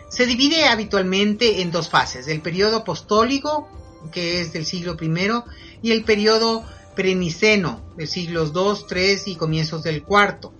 [0.08, 3.68] Se divide habitualmente en dos fases, el periodo apostólico,
[4.12, 5.42] que es del siglo I,
[5.82, 6.64] y el periodo
[6.94, 10.50] preniceno, de siglos II, III y comienzos del IV.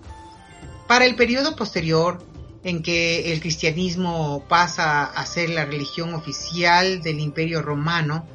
[0.88, 2.22] Para el periodo posterior,
[2.64, 8.26] en que el cristianismo pasa a ser la religión oficial del imperio romano,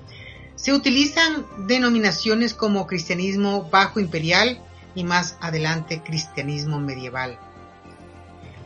[0.55, 4.61] se utilizan denominaciones como cristianismo bajo imperial
[4.93, 7.39] y más adelante cristianismo medieval.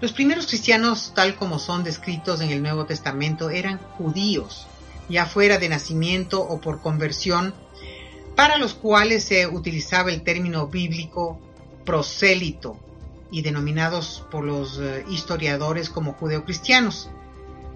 [0.03, 4.67] Los primeros cristianos, tal como son descritos en el Nuevo Testamento, eran judíos,
[5.07, 7.53] ya fuera de nacimiento o por conversión,
[8.35, 11.39] para los cuales se utilizaba el término bíblico
[11.85, 12.77] prosélito
[13.31, 17.09] y denominados por los eh, historiadores como judeocristianos.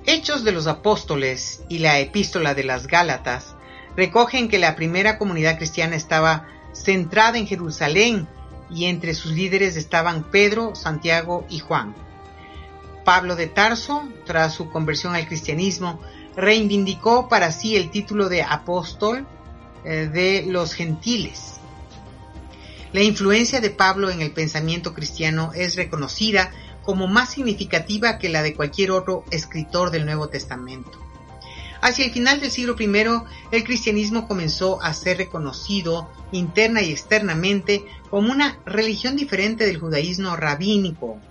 [0.06, 3.56] Hechos de los Apóstoles y la Epístola de las Gálatas
[3.96, 8.28] recogen que la primera comunidad cristiana estaba centrada en Jerusalén
[8.70, 11.96] y entre sus líderes estaban Pedro, Santiago y Juan.
[13.08, 16.02] Pablo de Tarso, tras su conversión al cristianismo,
[16.36, 19.26] reivindicó para sí el título de apóstol
[19.86, 21.54] eh, de los gentiles.
[22.92, 26.52] La influencia de Pablo en el pensamiento cristiano es reconocida
[26.84, 31.00] como más significativa que la de cualquier otro escritor del Nuevo Testamento.
[31.80, 32.92] Hacia el final del siglo I,
[33.54, 40.36] el cristianismo comenzó a ser reconocido interna y externamente como una religión diferente del judaísmo
[40.36, 41.22] rabínico,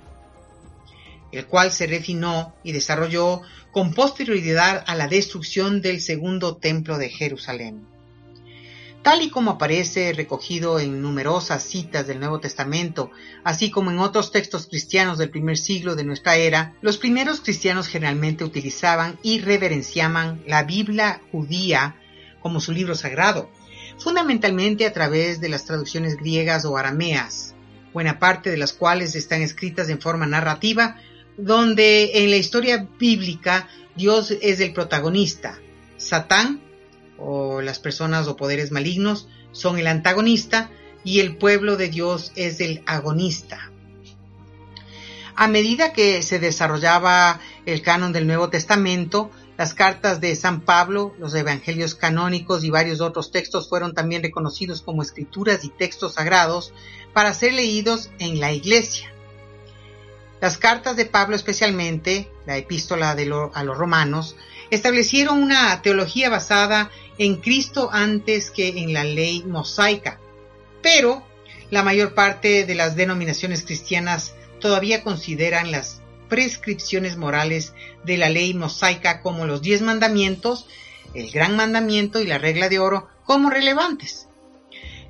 [1.36, 7.10] el cual se refinó y desarrolló con posterioridad a la destrucción del segundo templo de
[7.10, 7.86] Jerusalén.
[9.06, 13.12] Tal y como aparece recogido en numerosas citas del Nuevo Testamento,
[13.44, 17.86] así como en otros textos cristianos del primer siglo de nuestra era, los primeros cristianos
[17.86, 21.94] generalmente utilizaban y reverenciaban la Biblia judía
[22.40, 23.48] como su libro sagrado,
[23.96, 27.54] fundamentalmente a través de las traducciones griegas o arameas,
[27.92, 30.96] buena parte de las cuales están escritas en forma narrativa,
[31.36, 35.58] donde en la historia bíblica Dios es el protagonista,
[35.96, 36.60] Satán
[37.18, 40.70] o las personas o poderes malignos son el antagonista
[41.04, 43.70] y el pueblo de Dios es el agonista.
[45.34, 51.14] A medida que se desarrollaba el canon del Nuevo Testamento, las cartas de San Pablo,
[51.18, 56.72] los evangelios canónicos y varios otros textos fueron también reconocidos como escrituras y textos sagrados
[57.12, 59.15] para ser leídos en la iglesia.
[60.40, 64.36] Las cartas de Pablo especialmente, la epístola a los romanos,
[64.70, 70.20] establecieron una teología basada en Cristo antes que en la ley mosaica.
[70.82, 71.24] Pero
[71.70, 77.72] la mayor parte de las denominaciones cristianas todavía consideran las prescripciones morales
[78.04, 80.66] de la ley mosaica como los diez mandamientos,
[81.14, 84.28] el gran mandamiento y la regla de oro como relevantes.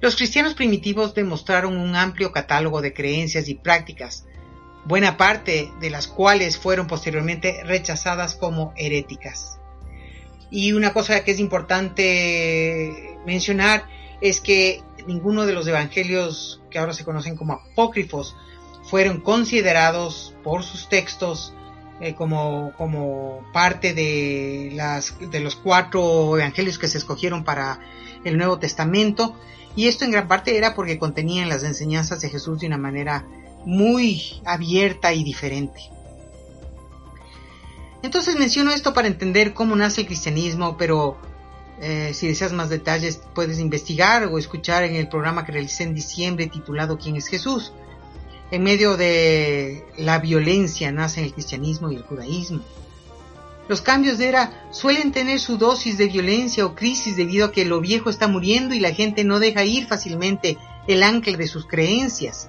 [0.00, 4.26] Los cristianos primitivos demostraron un amplio catálogo de creencias y prácticas,
[4.86, 9.58] buena parte de las cuales fueron posteriormente rechazadas como heréticas.
[10.50, 13.84] Y una cosa que es importante mencionar
[14.20, 18.36] es que ninguno de los evangelios que ahora se conocen como apócrifos
[18.84, 21.52] fueron considerados por sus textos
[22.00, 27.80] eh, como, como parte de, las, de los cuatro evangelios que se escogieron para
[28.24, 29.34] el Nuevo Testamento.
[29.74, 33.26] Y esto en gran parte era porque contenían las enseñanzas de Jesús de una manera
[33.66, 35.90] muy abierta y diferente.
[38.02, 41.18] Entonces menciono esto para entender cómo nace el cristianismo, pero
[41.80, 45.94] eh, si deseas más detalles puedes investigar o escuchar en el programa que realicé en
[45.94, 47.72] diciembre titulado ¿Quién es Jesús?
[48.52, 52.60] En medio de la violencia nacen el cristianismo y el judaísmo.
[53.68, 57.64] Los cambios de era suelen tener su dosis de violencia o crisis debido a que
[57.64, 60.56] lo viejo está muriendo y la gente no deja ir fácilmente
[60.86, 62.48] el ancla de sus creencias.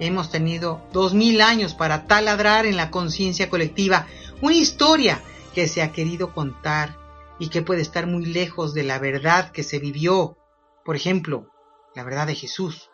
[0.00, 4.06] Hemos tenido dos mil años para taladrar en la conciencia colectiva
[4.40, 5.22] una historia
[5.54, 6.96] que se ha querido contar
[7.38, 10.36] y que puede estar muy lejos de la verdad que se vivió.
[10.84, 11.50] Por ejemplo,
[11.94, 12.90] la verdad de Jesús.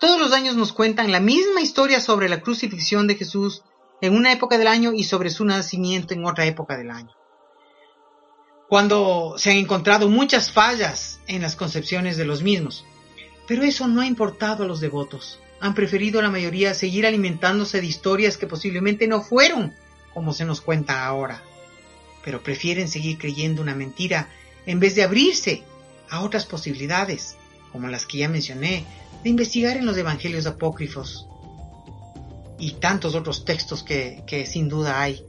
[0.00, 3.62] Todos los años nos cuentan la misma historia sobre la crucifixión de Jesús
[4.00, 7.14] en una época del año y sobre su nacimiento en otra época del año.
[8.68, 12.84] Cuando se han encontrado muchas fallas en las concepciones de los mismos.
[13.46, 15.38] Pero eso no ha importado a los devotos.
[15.60, 19.74] Han preferido la mayoría seguir alimentándose de historias que posiblemente no fueron
[20.12, 21.42] como se nos cuenta ahora.
[22.24, 24.28] Pero prefieren seguir creyendo una mentira
[24.64, 25.62] en vez de abrirse
[26.10, 27.36] a otras posibilidades,
[27.72, 28.84] como las que ya mencioné,
[29.22, 31.26] de investigar en los evangelios apócrifos
[32.58, 35.22] y tantos otros textos que, sin duda hay.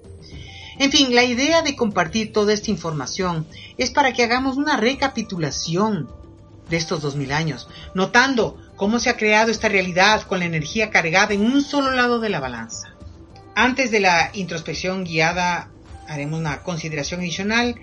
[0.80, 3.48] En fin, la idea de compartir toda esta información
[3.78, 6.10] es para que hagamos una recapitulación
[6.70, 10.90] de estos dos mil años, notando cómo se ha creado esta realidad con la energía
[10.92, 12.94] cargada en un solo lado de la balanza.
[13.56, 15.70] Antes de la introspección guiada
[16.08, 17.76] haremos una consideración adicional,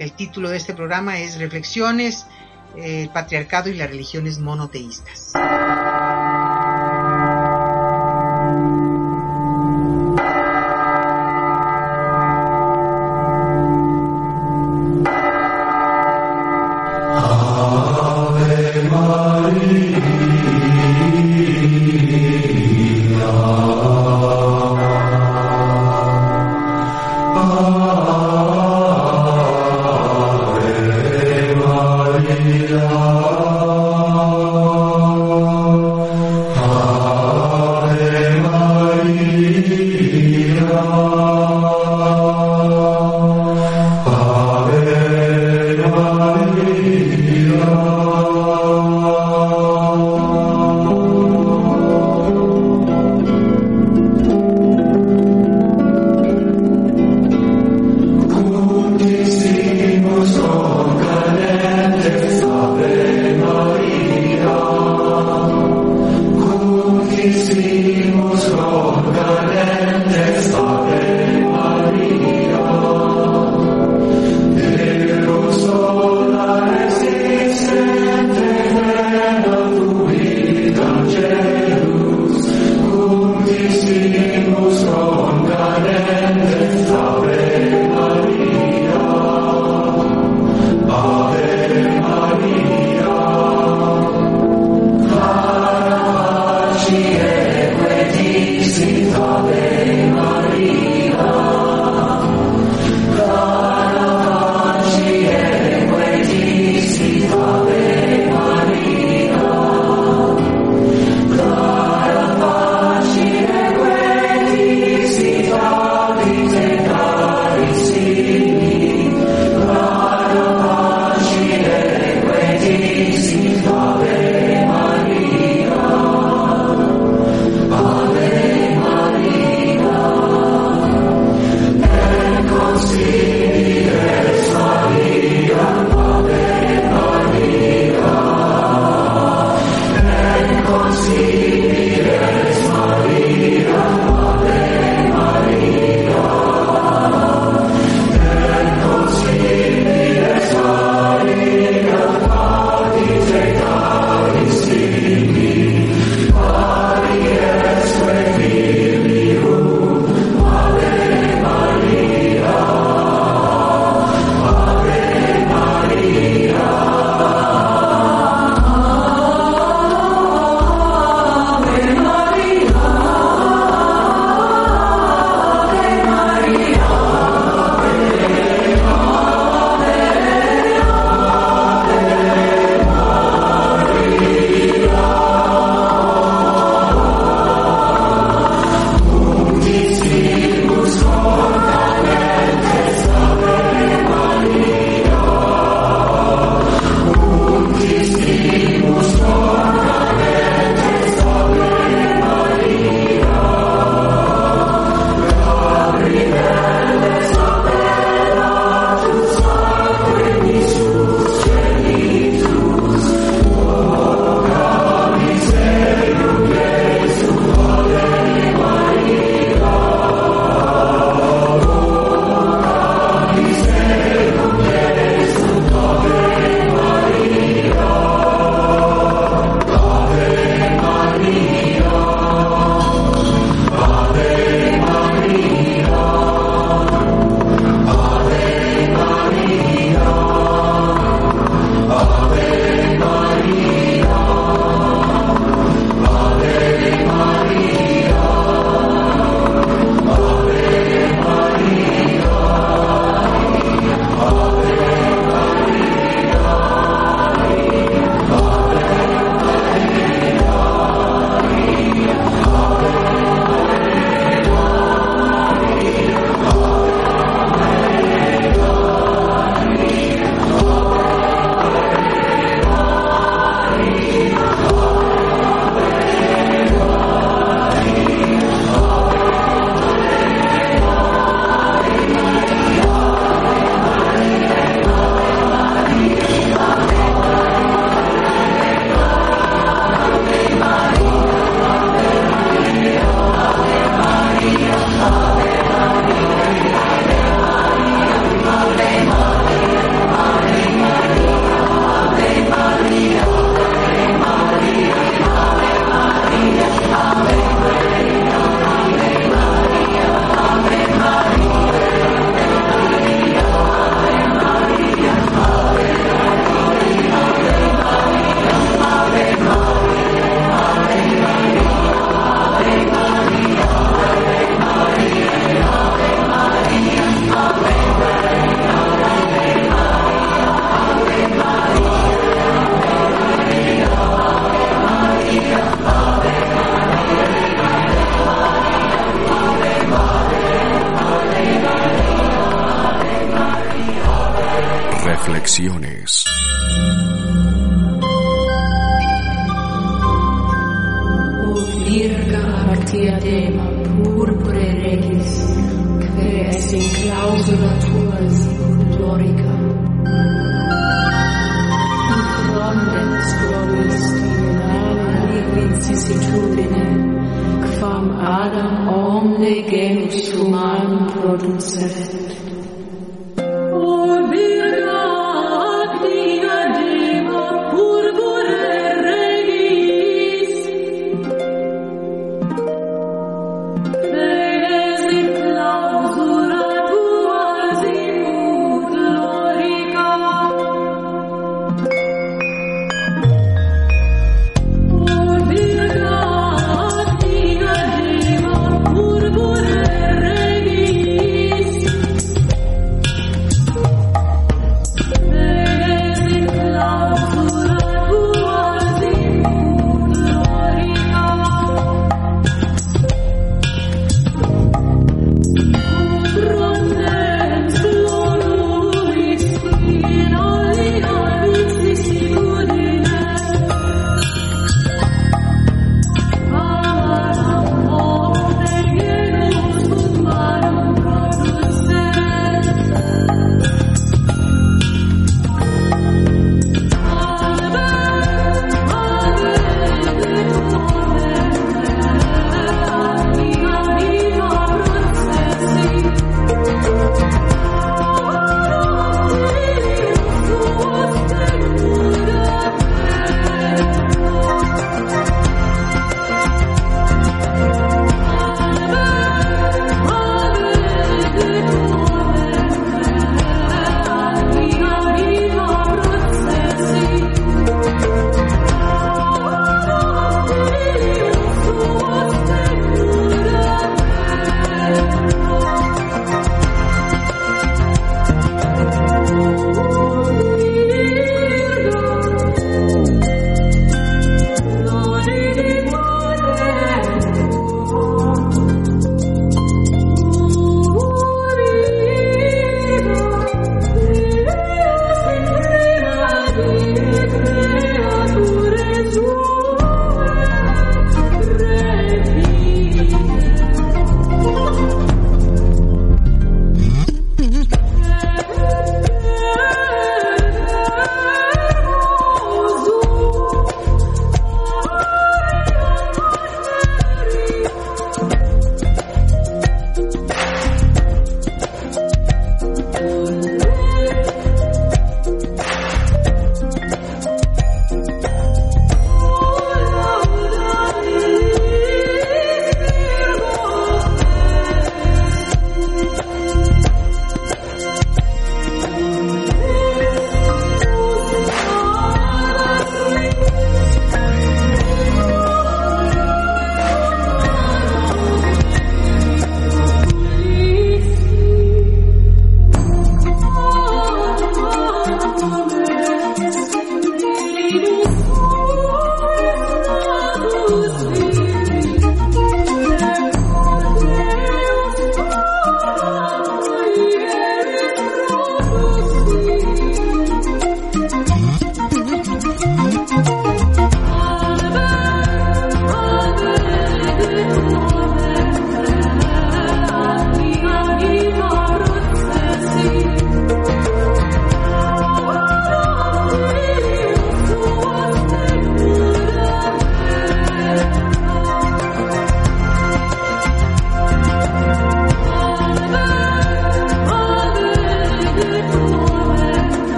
[0.00, 2.26] El título de este programa es Reflexiones,
[2.74, 5.34] el patriarcado y las religiones monoteístas.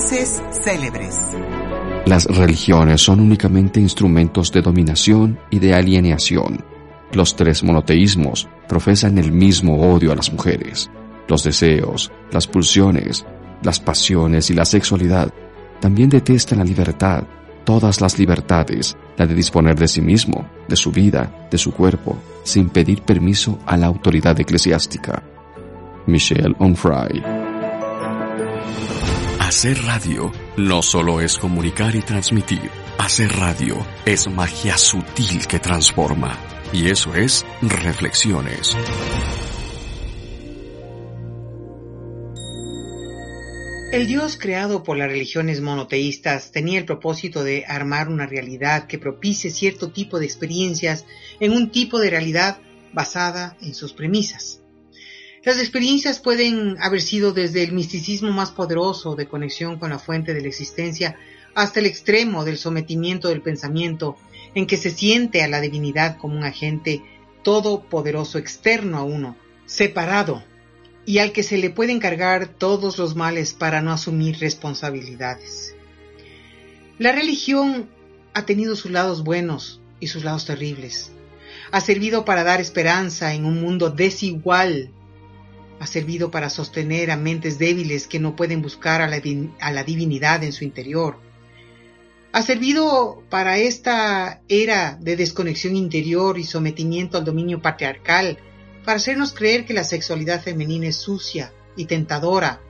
[0.00, 1.18] Célebres.
[2.06, 6.64] Las religiones son únicamente instrumentos de dominación y de alienación.
[7.12, 10.88] Los tres monoteísmos profesan el mismo odio a las mujeres.
[11.26, 13.26] Los deseos, las pulsiones,
[13.64, 15.34] las pasiones y la sexualidad
[15.80, 17.24] también detestan la libertad,
[17.64, 22.16] todas las libertades, la de disponer de sí mismo, de su vida, de su cuerpo,
[22.44, 25.24] sin pedir permiso a la autoridad eclesiástica.
[26.06, 27.37] Michelle Onfray.
[29.58, 32.70] Hacer radio no solo es comunicar y transmitir.
[32.96, 36.38] Hacer radio es magia sutil que transforma.
[36.72, 38.76] Y eso es reflexiones.
[43.90, 49.00] El Dios creado por las religiones monoteístas tenía el propósito de armar una realidad que
[49.00, 51.04] propicie cierto tipo de experiencias
[51.40, 52.58] en un tipo de realidad
[52.92, 54.60] basada en sus premisas.
[55.44, 60.34] Las experiencias pueden haber sido desde el misticismo más poderoso de conexión con la fuente
[60.34, 61.16] de la existencia
[61.54, 64.16] hasta el extremo del sometimiento del pensamiento
[64.54, 67.02] en que se siente a la divinidad como un agente
[67.42, 69.36] todopoderoso externo a uno,
[69.66, 70.42] separado
[71.06, 75.74] y al que se le puede encargar todos los males para no asumir responsabilidades.
[76.98, 77.88] La religión
[78.34, 81.12] ha tenido sus lados buenos y sus lados terribles.
[81.70, 84.90] Ha servido para dar esperanza en un mundo desigual.
[85.80, 90.52] Ha servido para sostener a mentes débiles que no pueden buscar a la, divinidad en
[90.52, 91.18] su interior.
[92.32, 98.38] Ha servido para esta era de desconexión interior y sometimiento al dominio patriarcal
[98.84, 102.60] para hacernos creer que la sexualidad femenina es sucia y tentadora,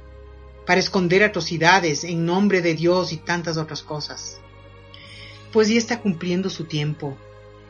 [0.66, 4.38] para esconder atrocidades en nombre de Dios y tantas otras cosas.
[5.52, 7.16] Pues ya está cumpliendo su tiempo,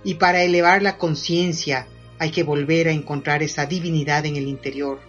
[0.03, 1.87] y para elevar la conciencia
[2.19, 5.08] hay que volver a encontrar esa divinidad en el interior.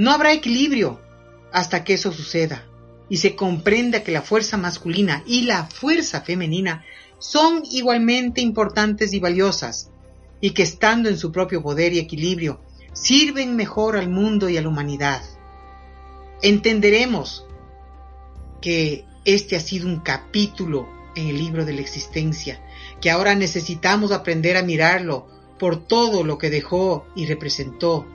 [0.00, 0.98] No habrá equilibrio
[1.52, 2.66] hasta que eso suceda
[3.10, 6.86] y se comprenda que la fuerza masculina y la fuerza femenina
[7.18, 9.90] son igualmente importantes y valiosas,
[10.40, 12.62] y que estando en su propio poder y equilibrio,
[12.94, 15.20] sirven mejor al mundo y a la humanidad.
[16.40, 17.44] Entenderemos
[18.62, 22.64] que este ha sido un capítulo en el libro de la existencia,
[23.02, 25.26] que ahora necesitamos aprender a mirarlo
[25.58, 28.06] por todo lo que dejó y representó.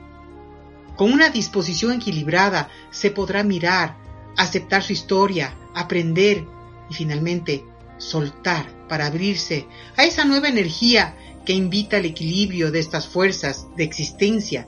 [0.96, 3.96] Con una disposición equilibrada se podrá mirar,
[4.36, 6.44] aceptar su historia, aprender
[6.90, 7.64] y finalmente
[7.98, 9.66] soltar para abrirse
[9.96, 11.14] a esa nueva energía
[11.44, 14.66] que invita al equilibrio de estas fuerzas de existencia,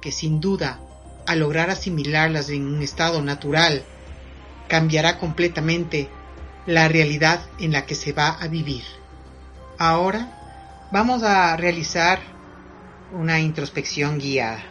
[0.00, 0.80] que sin duda,
[1.26, 3.84] al lograr asimilarlas en un estado natural,
[4.68, 6.08] cambiará completamente
[6.66, 8.84] la realidad en la que se va a vivir.
[9.78, 12.20] Ahora vamos a realizar
[13.12, 14.69] una introspección guiada.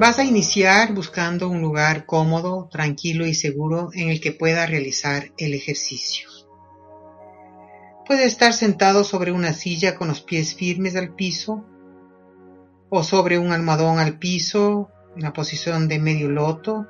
[0.00, 5.30] Vas a iniciar buscando un lugar cómodo, tranquilo y seguro en el que pueda realizar
[5.36, 6.26] el ejercicio.
[8.06, 11.66] Puede estar sentado sobre una silla con los pies firmes al piso
[12.88, 16.86] o sobre un almohadón al piso en la posición de medio loto.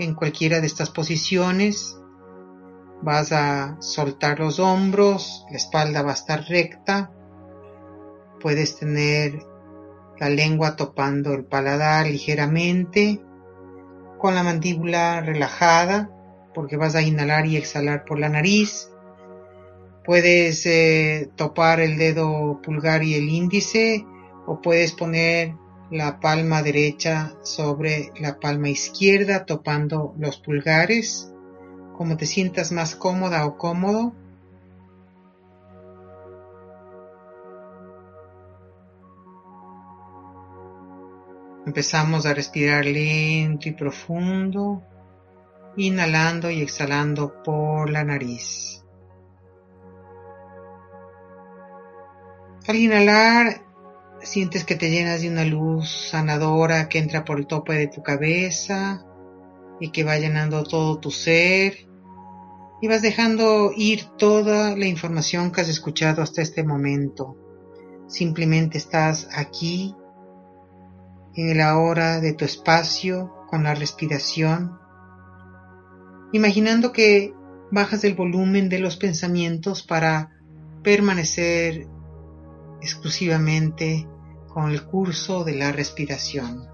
[0.00, 1.96] En cualquiera de estas posiciones
[3.00, 7.12] vas a soltar los hombros, la espalda va a estar recta.
[8.40, 9.51] Puedes tener
[10.18, 13.20] la lengua topando el paladar ligeramente,
[14.18, 16.10] con la mandíbula relajada,
[16.54, 18.90] porque vas a inhalar y exhalar por la nariz.
[20.04, 24.04] Puedes eh, topar el dedo pulgar y el índice,
[24.46, 25.54] o puedes poner
[25.90, 31.32] la palma derecha sobre la palma izquierda, topando los pulgares,
[31.96, 34.14] como te sientas más cómoda o cómodo.
[41.72, 44.82] Empezamos a respirar lento y profundo,
[45.78, 48.84] inhalando y exhalando por la nariz.
[52.68, 53.64] Al inhalar,
[54.20, 58.02] sientes que te llenas de una luz sanadora que entra por el tope de tu
[58.02, 59.06] cabeza
[59.80, 61.88] y que va llenando todo tu ser
[62.82, 67.34] y vas dejando ir toda la información que has escuchado hasta este momento.
[68.08, 69.96] Simplemente estás aquí
[71.34, 74.78] en el ahora de tu espacio con la respiración,
[76.32, 77.34] imaginando que
[77.70, 80.30] bajas el volumen de los pensamientos para
[80.82, 81.86] permanecer
[82.80, 84.06] exclusivamente
[84.48, 86.71] con el curso de la respiración.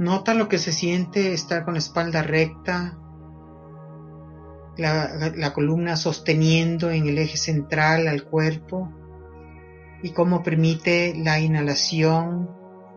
[0.00, 2.96] Nota lo que se siente estar con la espalda recta,
[4.78, 8.90] la, columna sosteniendo en el eje central al cuerpo
[10.02, 12.48] y cómo permite la inhalación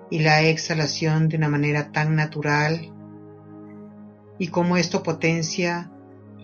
[0.10, 2.94] y la exhalación de una manera tan natural
[4.40, 5.92] y cómo esto potencia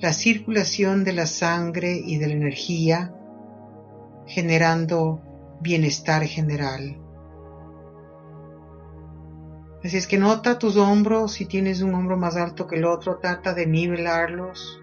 [0.02, 3.14] la circulación de la sangre y de la energía
[4.27, 5.22] generando
[5.61, 6.98] bienestar general.
[9.84, 13.19] Así es que nota tus hombros, si tienes un hombro más alto que el otro,
[13.19, 14.81] trata de nivelarlos,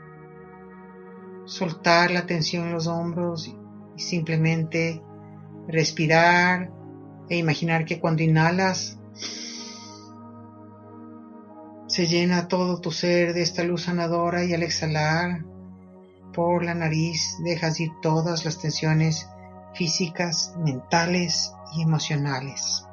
[1.44, 3.47] soltar la tensión en los hombros
[3.94, 5.02] y simplemente
[5.68, 6.73] respirar
[7.28, 8.98] e imaginar que cuando inhalas
[11.89, 15.44] se llena todo tu ser de esta luz sanadora y al exhalar
[16.32, 19.28] por la nariz dejas ir todas las tensiones
[19.74, 22.85] físicas, mentales y emocionales.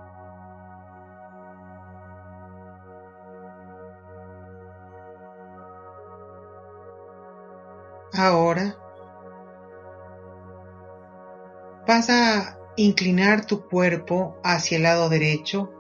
[8.15, 8.77] Ahora
[11.87, 15.71] vas a inclinar tu cuerpo hacia el lado derecho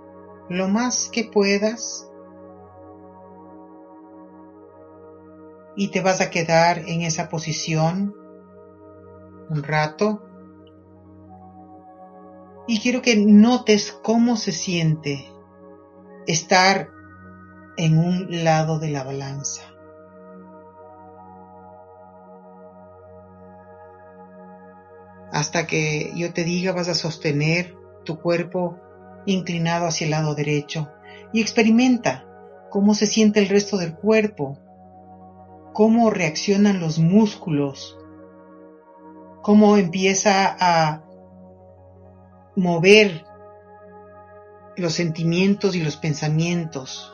[0.49, 2.09] lo más que puedas
[5.75, 8.15] y te vas a quedar en esa posición
[9.49, 10.23] un rato
[12.67, 15.29] y quiero que notes cómo se siente
[16.27, 16.89] estar
[17.77, 19.72] en un lado de la balanza.
[25.33, 28.77] Hasta que yo te diga vas a sostener tu cuerpo
[29.25, 30.89] inclinado hacia el lado derecho
[31.33, 32.25] y experimenta
[32.69, 34.59] cómo se siente el resto del cuerpo,
[35.73, 37.97] cómo reaccionan los músculos,
[39.41, 41.03] cómo empieza a
[42.55, 43.25] mover
[44.77, 47.12] los sentimientos y los pensamientos.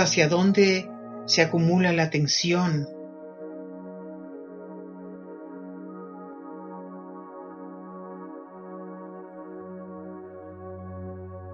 [0.00, 0.90] Hacia dónde
[1.26, 2.88] se acumula la tensión.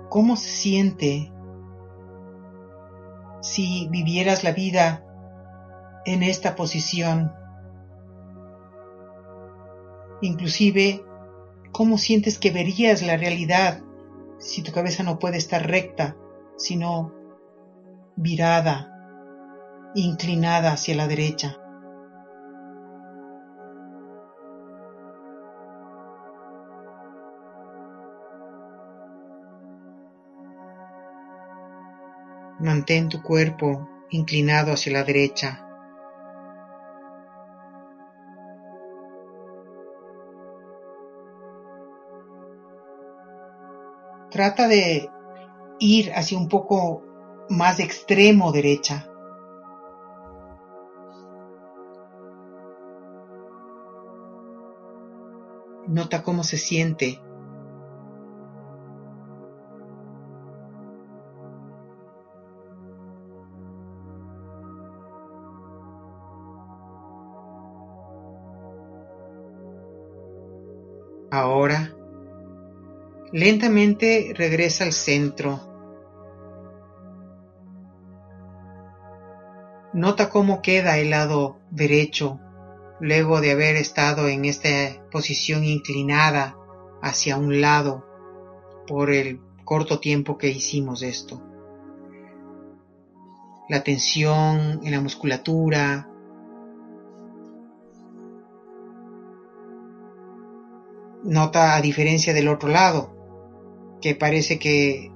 [0.09, 1.33] ¿Cómo se siente
[3.43, 5.05] si vivieras la vida
[6.07, 7.33] en esta posición?
[10.23, 11.05] Inclusive,
[11.73, 13.83] ¿cómo sientes que verías la realidad
[14.39, 16.17] si tu cabeza no puede estar recta,
[16.57, 17.18] sino
[18.21, 18.91] virada,
[19.95, 21.57] inclinada hacia la derecha?
[32.59, 35.65] Mantén tu cuerpo inclinado hacia la derecha.
[44.29, 45.09] Trata de
[45.79, 47.08] ir hacia un poco
[47.49, 49.07] más extremo derecha.
[55.87, 57.21] Nota cómo se siente
[71.31, 71.95] Ahora,
[73.33, 75.68] lentamente regresa al centro.
[79.99, 82.39] Nota cómo queda el lado derecho
[83.01, 84.69] luego de haber estado en esta
[85.11, 86.57] posición inclinada
[87.03, 88.07] hacia un lado
[88.87, 91.43] por el corto tiempo que hicimos esto.
[93.69, 96.09] La tensión en la musculatura,
[101.25, 105.11] Nota a diferencia del otro lado, que parece que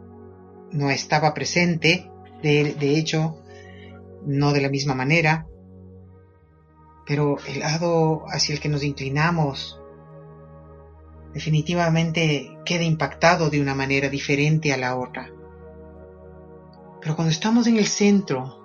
[0.72, 2.10] no estaba presente,
[2.42, 3.41] de, de, hecho,
[4.26, 5.46] no de la misma manera,
[7.06, 9.80] pero el lado hacia el que nos inclinamos
[11.34, 15.30] definitivamente queda impactado de una manera diferente a la otra.
[17.00, 18.58] Pero cuando estamos en el centro,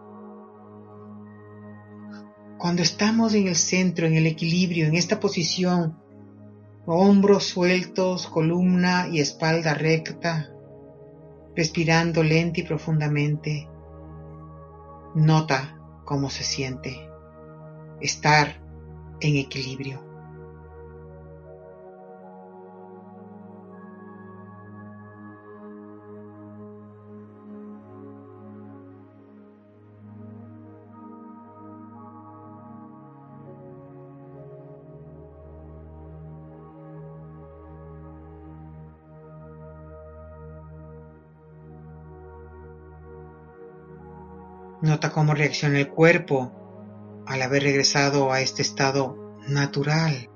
[2.57, 5.97] cuando estamos en el centro, en el equilibrio, en esta posición
[6.85, 10.49] hombros sueltos, columna y espalda recta,
[11.55, 13.67] respirando lenta y profundamente.
[15.17, 15.75] Nota
[16.05, 17.09] cómo se siente
[18.01, 18.61] estar
[19.19, 20.06] en equilibrio.
[44.97, 50.31] Nota cómo reacciona el cuerpo al haber regresado a este estado natural.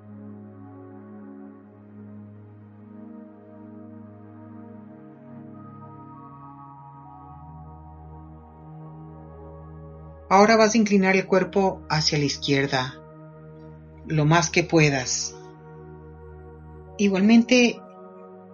[10.29, 13.01] Ahora vas a inclinar el cuerpo hacia la izquierda,
[14.05, 15.35] lo más que puedas.
[16.99, 17.81] Igualmente,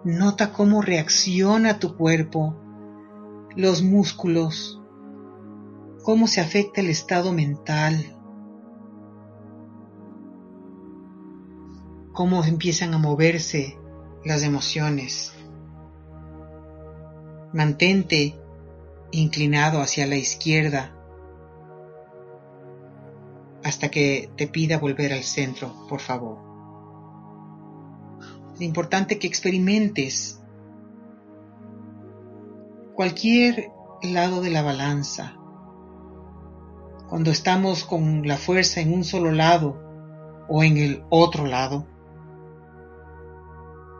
[0.04, 2.56] nota cómo reacciona tu cuerpo,
[3.56, 4.77] los músculos,
[6.02, 8.16] cómo se afecta el estado mental,
[12.12, 13.78] cómo empiezan a moverse
[14.24, 15.32] las emociones.
[17.52, 18.38] Mantente
[19.10, 20.94] inclinado hacia la izquierda
[23.64, 26.38] hasta que te pida volver al centro, por favor.
[28.54, 30.40] Es importante que experimentes
[32.94, 33.70] cualquier
[34.02, 35.36] lado de la balanza.
[37.08, 39.80] Cuando estamos con la fuerza en un solo lado
[40.46, 41.86] o en el otro lado,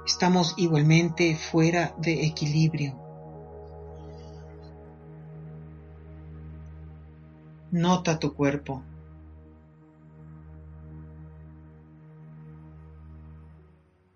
[0.05, 3.01] estamos igualmente fuera de equilibrio.
[7.70, 8.82] Nota tu cuerpo.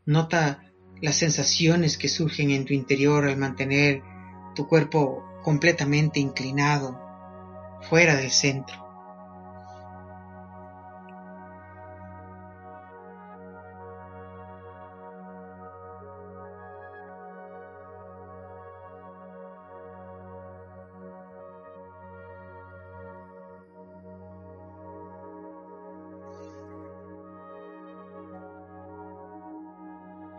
[0.05, 0.65] Nota
[1.01, 4.03] las sensaciones que surgen en tu interior al mantener
[4.55, 7.01] tu cuerpo completamente inclinado,
[7.89, 8.82] fuera del centro.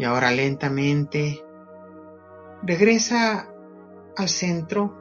[0.04, 1.42] Y ahora lentamente
[2.62, 3.48] regresa
[4.18, 4.94] al centro,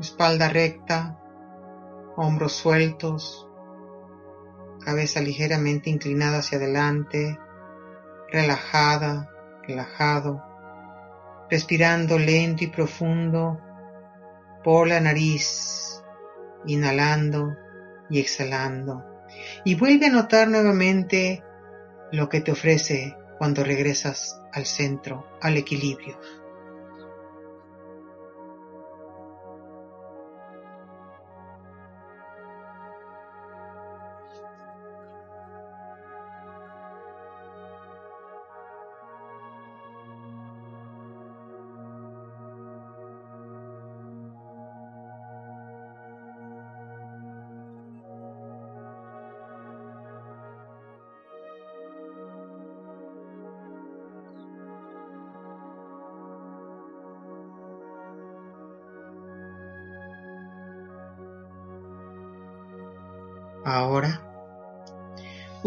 [0.00, 1.16] espalda recta,
[2.16, 3.46] hombros sueltos,
[4.84, 7.38] cabeza ligeramente inclinada hacia adelante,
[8.32, 9.30] relajada,
[9.62, 10.42] relajado,
[11.48, 13.60] respirando lento y profundo
[14.64, 16.02] por la nariz,
[16.66, 17.54] inhalando
[18.08, 19.04] y exhalando.
[19.64, 21.44] Y vuelve a notar nuevamente
[22.10, 26.20] lo que te ofrece cuando regresas al centro, al equilibrio.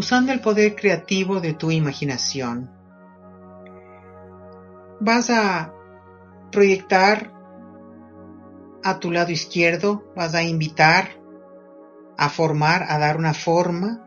[0.04, 2.70] Usando el poder creativo de tu imaginación,
[5.00, 5.74] vas a
[6.52, 7.32] proyectar
[8.84, 11.22] a tu lado izquierdo, vas a invitar
[12.18, 14.02] a formar, a dar una forma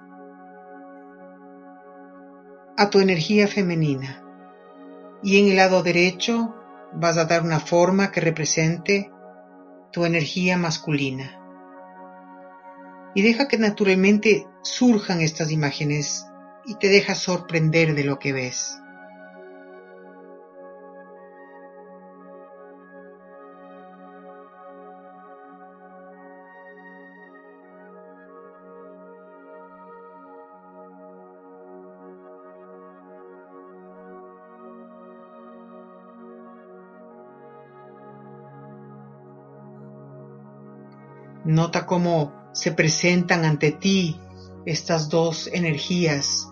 [2.77, 4.23] a tu energía femenina.
[5.23, 6.55] Y en el lado derecho
[6.93, 9.11] vas a dar una forma que represente
[9.93, 11.46] tu energía masculina
[13.17, 16.27] y deja que naturalmente surjan estas imágenes
[16.67, 18.79] y te deja sorprender de lo que ves.
[41.47, 44.19] Nota cómo se presentan ante ti
[44.65, 46.49] estas dos energías.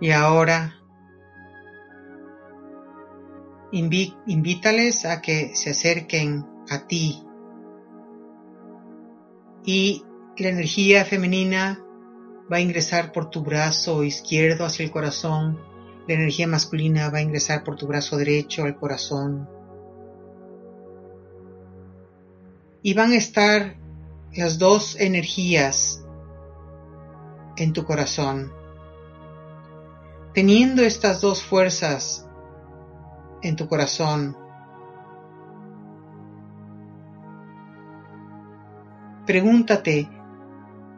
[0.00, 0.77] Y ahora
[3.72, 7.22] invítales a que se acerquen a ti.
[9.64, 10.02] Y
[10.36, 11.84] la energía femenina
[12.50, 15.58] va a ingresar por tu brazo izquierdo hacia el corazón.
[16.06, 19.48] La energía masculina va a ingresar por tu brazo derecho al corazón.
[22.82, 23.76] Y van a estar
[24.34, 26.04] las dos energías
[27.56, 28.52] en tu corazón.
[30.32, 32.27] Teniendo estas dos fuerzas
[33.42, 34.36] en tu corazón.
[39.26, 40.08] Pregúntate,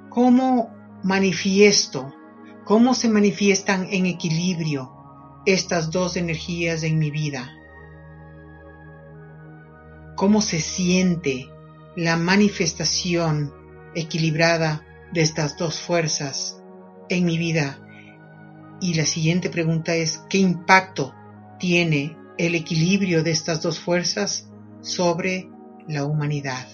[0.08, 0.70] ¿cómo
[1.02, 2.14] manifiesto?
[2.64, 4.92] ¿Cómo se manifiestan en equilibrio
[5.46, 7.50] estas dos energías en mi vida?
[10.16, 11.48] ¿Cómo se siente
[11.96, 13.52] la manifestación
[13.94, 16.62] equilibrada de estas dos fuerzas
[17.08, 17.80] en mi vida?
[18.80, 21.14] Y la siguiente pregunta es, ¿qué impacto
[21.58, 24.48] tiene el equilibrio de estas dos fuerzas
[24.80, 25.48] sobre
[25.86, 26.66] la humanidad?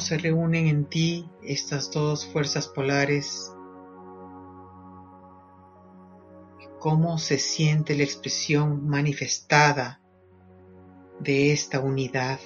[0.00, 3.52] Se reúnen en ti estas dos fuerzas polares,
[6.80, 10.00] cómo se siente la expresión manifestada
[11.20, 12.40] de esta unidad.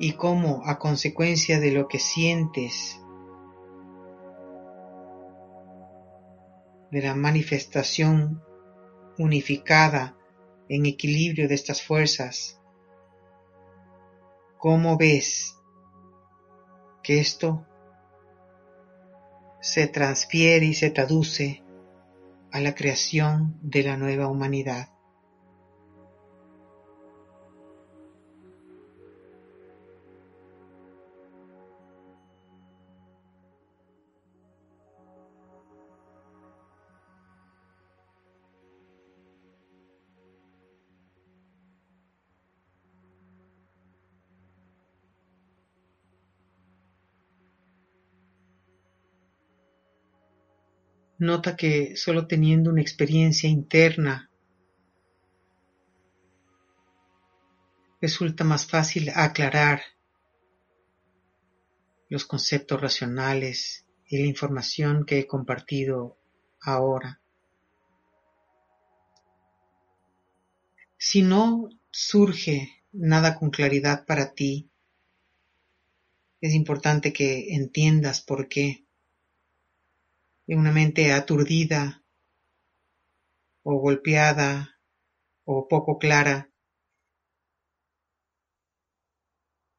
[0.00, 3.00] Y cómo a consecuencia de lo que sientes,
[6.90, 8.42] de la manifestación
[9.18, 10.17] unificada
[10.68, 12.60] en equilibrio de estas fuerzas,
[14.58, 15.56] ¿cómo ves
[17.02, 17.66] que esto
[19.60, 21.62] se transfiere y se traduce
[22.52, 24.88] a la creación de la nueva humanidad?
[51.18, 54.30] Nota que solo teniendo una experiencia interna
[58.00, 59.82] resulta más fácil aclarar
[62.08, 66.16] los conceptos racionales y la información que he compartido
[66.60, 67.20] ahora.
[70.96, 74.70] Si no surge nada con claridad para ti,
[76.40, 78.87] es importante que entiendas por qué
[80.48, 82.02] de una mente aturdida
[83.62, 84.80] o golpeada
[85.44, 86.50] o poco clara.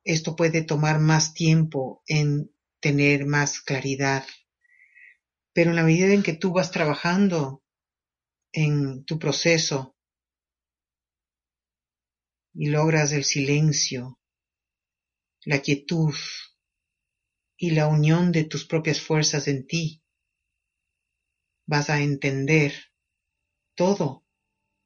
[0.03, 4.23] Esto puede tomar más tiempo en tener más claridad,
[5.53, 7.63] pero en la medida en que tú vas trabajando
[8.53, 9.97] en tu proceso
[12.53, 14.19] y logras el silencio,
[15.45, 16.13] la quietud
[17.57, 20.03] y la unión de tus propias fuerzas en ti,
[21.69, 22.73] vas a entender
[23.75, 24.23] todo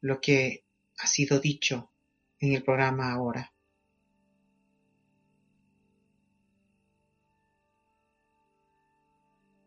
[0.02, 0.66] lo que
[0.98, 1.90] ha sido dicho
[2.40, 3.54] en el programa ahora.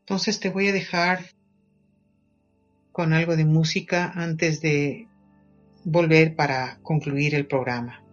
[0.00, 1.30] Entonces te voy a dejar
[2.92, 5.08] con algo de música antes de
[5.84, 8.05] volver para concluir el programa.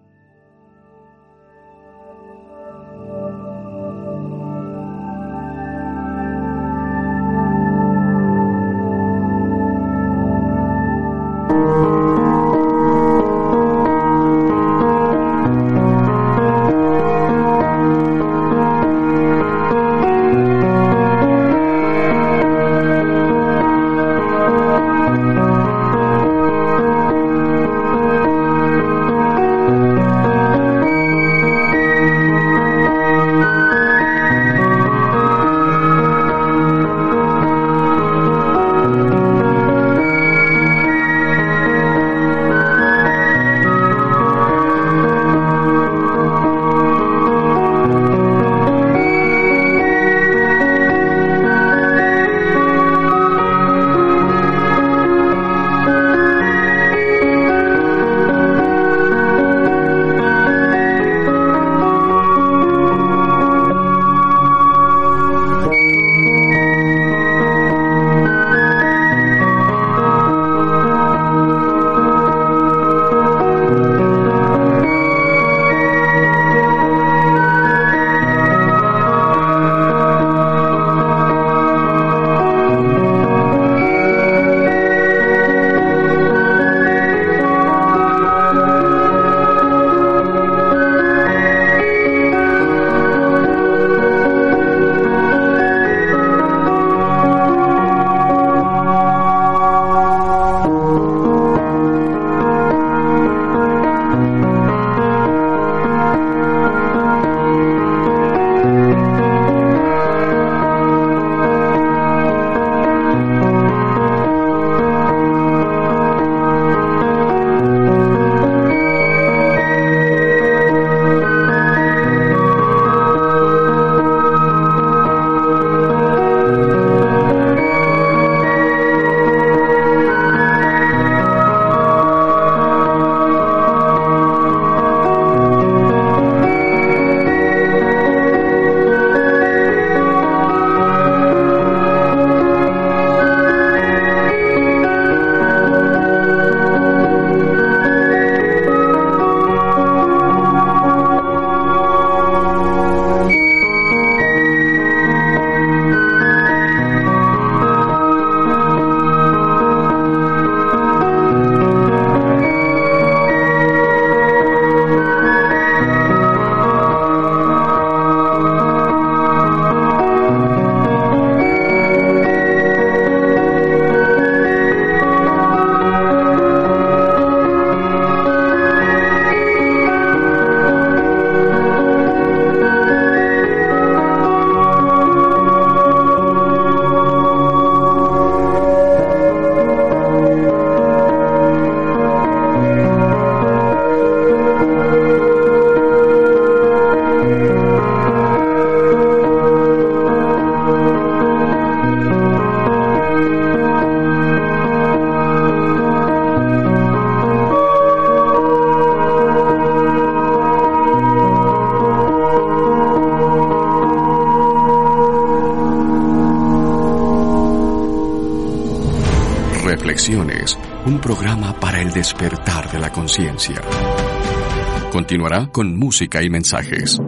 [224.91, 226.99] Continuará con música y mensajes.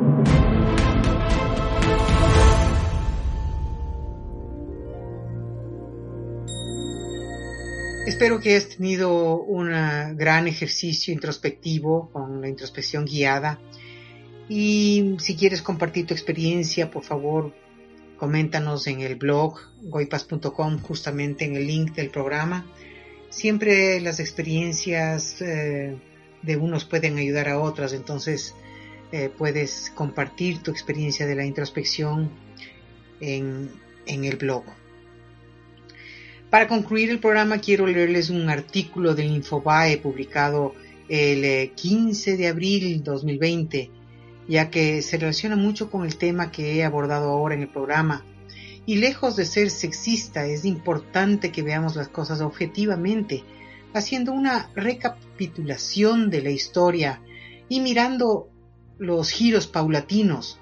[8.07, 9.67] Espero que hayas tenido un
[10.15, 13.59] gran ejercicio introspectivo con la introspección guiada.
[14.47, 17.53] Y si quieres compartir tu experiencia, por favor,
[18.17, 22.65] coméntanos en el blog goipas.com, justamente en el link del programa.
[23.29, 25.97] Siempre las experiencias eh,
[26.41, 28.55] de unos pueden ayudar a otras, entonces
[29.11, 32.31] eh, puedes compartir tu experiencia de la introspección
[33.19, 33.69] en,
[34.05, 34.63] en el blog.
[36.49, 40.73] Para concluir el programa quiero leerles un artículo del Infobae publicado
[41.09, 43.91] el 15 de abril 2020,
[44.47, 48.23] ya que se relaciona mucho con el tema que he abordado ahora en el programa.
[48.85, 53.43] Y lejos de ser sexista, es importante que veamos las cosas objetivamente,
[53.93, 57.21] haciendo una recapitulación de la historia
[57.67, 58.49] y mirando
[58.97, 60.59] los giros paulatinos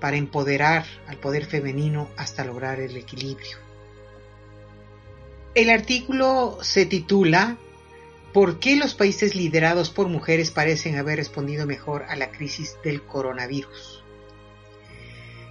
[0.00, 3.58] para empoderar al poder femenino hasta lograr el equilibrio.
[5.54, 7.56] El artículo se titula
[8.34, 13.02] ¿Por qué los países liderados por mujeres parecen haber respondido mejor a la crisis del
[13.02, 13.95] coronavirus?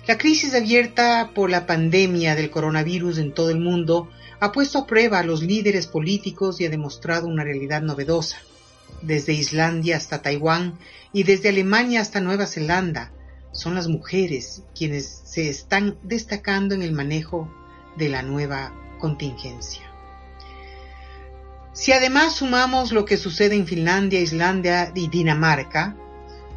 [0.07, 4.07] La crisis abierta por la pandemia del coronavirus en todo el mundo
[4.39, 8.37] ha puesto a prueba a los líderes políticos y ha demostrado una realidad novedosa.
[9.01, 10.77] Desde Islandia hasta Taiwán
[11.11, 13.11] y desde Alemania hasta Nueva Zelanda,
[13.51, 17.51] son las mujeres quienes se están destacando en el manejo
[17.97, 19.89] de la nueva contingencia.
[21.73, 25.95] Si además sumamos lo que sucede en Finlandia, Islandia y Dinamarca,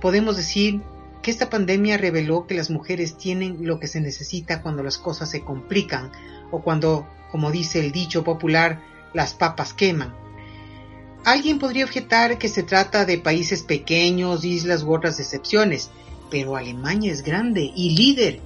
[0.00, 0.82] podemos decir
[1.22, 5.30] que esta pandemia reveló que las mujeres tienen lo que se necesita cuando las cosas
[5.30, 6.12] se complican
[6.50, 8.82] o cuando, como dice el dicho popular,
[9.14, 10.14] las papas queman.
[11.24, 15.90] Alguien podría objetar que se trata de países pequeños, islas u otras excepciones,
[16.30, 18.40] pero Alemania es grande y líder.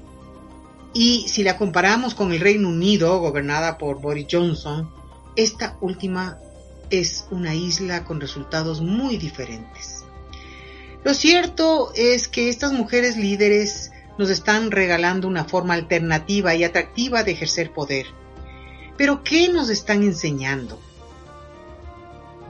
[0.95, 4.91] Y si la comparamos con el Reino Unido, gobernada por Boris Johnson,
[5.37, 6.39] esta última
[6.91, 10.02] es una isla con resultados muy diferentes.
[11.05, 17.25] Lo cierto es que estas mujeres líderes nos están regalando una forma alternativa y atractiva
[17.25, 18.07] de ejercer poder.
[18.97, 20.81] Pero ¿qué nos están enseñando?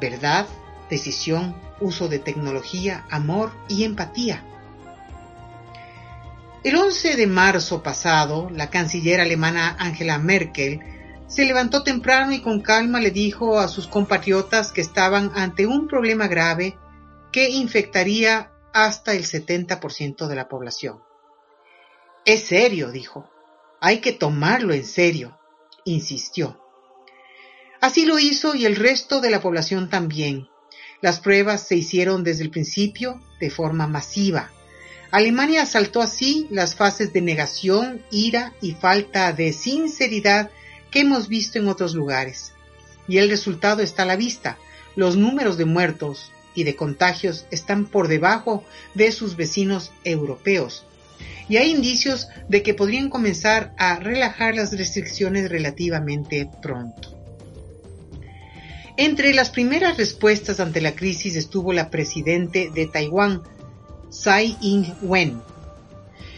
[0.00, 0.46] Verdad,
[0.90, 4.44] decisión, uso de tecnología, amor y empatía.
[6.62, 10.80] El 11 de marzo pasado, la canciller alemana Angela Merkel
[11.26, 15.88] se levantó temprano y con calma le dijo a sus compatriotas que estaban ante un
[15.88, 16.76] problema grave
[17.32, 21.00] que infectaría hasta el 70% de la población.
[22.24, 23.28] Es serio, dijo.
[23.80, 25.38] Hay que tomarlo en serio,
[25.84, 26.60] insistió.
[27.80, 30.48] Así lo hizo y el resto de la población también.
[31.00, 34.52] Las pruebas se hicieron desde el principio de forma masiva.
[35.10, 40.50] Alemania saltó así las fases de negación, ira y falta de sinceridad
[40.92, 42.52] que hemos visto en otros lugares.
[43.09, 44.59] Y el resultado está a la vista.
[44.94, 48.64] Los números de muertos y de contagios están por debajo
[48.94, 50.84] de sus vecinos europeos.
[51.48, 57.18] Y hay indicios de que podrían comenzar a relajar las restricciones relativamente pronto.
[58.96, 63.42] Entre las primeras respuestas ante la crisis estuvo la presidente de Taiwán,
[64.10, 65.40] Tsai Ing-wen.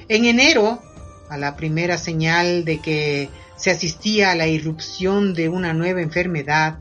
[0.08, 0.80] En enero,
[1.28, 6.78] a la primera señal de que se asistía a la irrupción de una nueva enfermedad,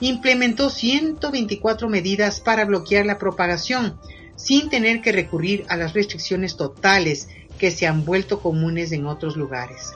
[0.00, 3.98] implementó 124 medidas para bloquear la propagación,
[4.36, 9.36] sin tener que recurrir a las restricciones totales que se han vuelto comunes en otros
[9.36, 9.92] lugares.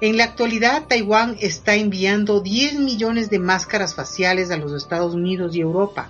[0.00, 5.56] En la actualidad, Taiwán está enviando 10 millones de máscaras faciales a los Estados Unidos
[5.56, 6.08] y Europa.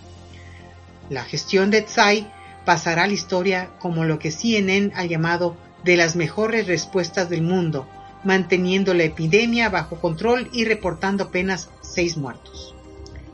[1.08, 2.30] La gestión de Tsai
[2.66, 7.40] pasará a la historia como lo que CNN ha llamado de las mejores respuestas del
[7.40, 7.88] mundo,
[8.24, 12.74] manteniendo la epidemia bajo control y reportando apenas seis muertos.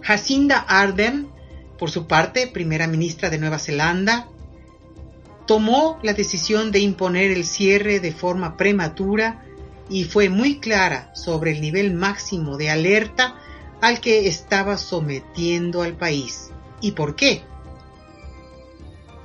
[0.05, 1.31] Jacinda Ardern,
[1.79, 4.29] por su parte, primera ministra de Nueva Zelanda,
[5.47, 9.43] tomó la decisión de imponer el cierre de forma prematura
[9.89, 13.37] y fue muy clara sobre el nivel máximo de alerta
[13.81, 16.51] al que estaba sometiendo al país.
[16.83, 17.43] ¿Y por qué?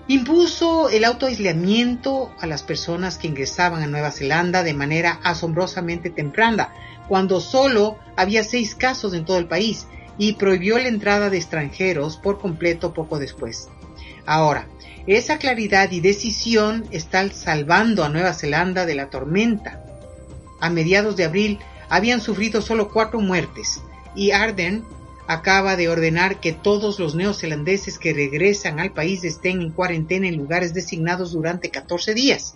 [0.07, 6.73] Impuso el autoaislamiento a las personas que ingresaban a Nueva Zelanda de manera asombrosamente temprana,
[7.10, 9.85] cuando solo había seis casos en todo el país,
[10.19, 13.69] y prohibió la entrada de extranjeros por completo poco después.
[14.27, 14.67] Ahora,
[15.07, 19.83] esa claridad y decisión están salvando a Nueva Zelanda de la tormenta.
[20.59, 21.57] A mediados de abril
[21.89, 23.81] habían sufrido solo cuatro muertes
[24.13, 24.83] y Arden
[25.27, 30.35] acaba de ordenar que todos los neozelandeses que regresan al país estén en cuarentena en
[30.35, 32.55] lugares designados durante 14 días.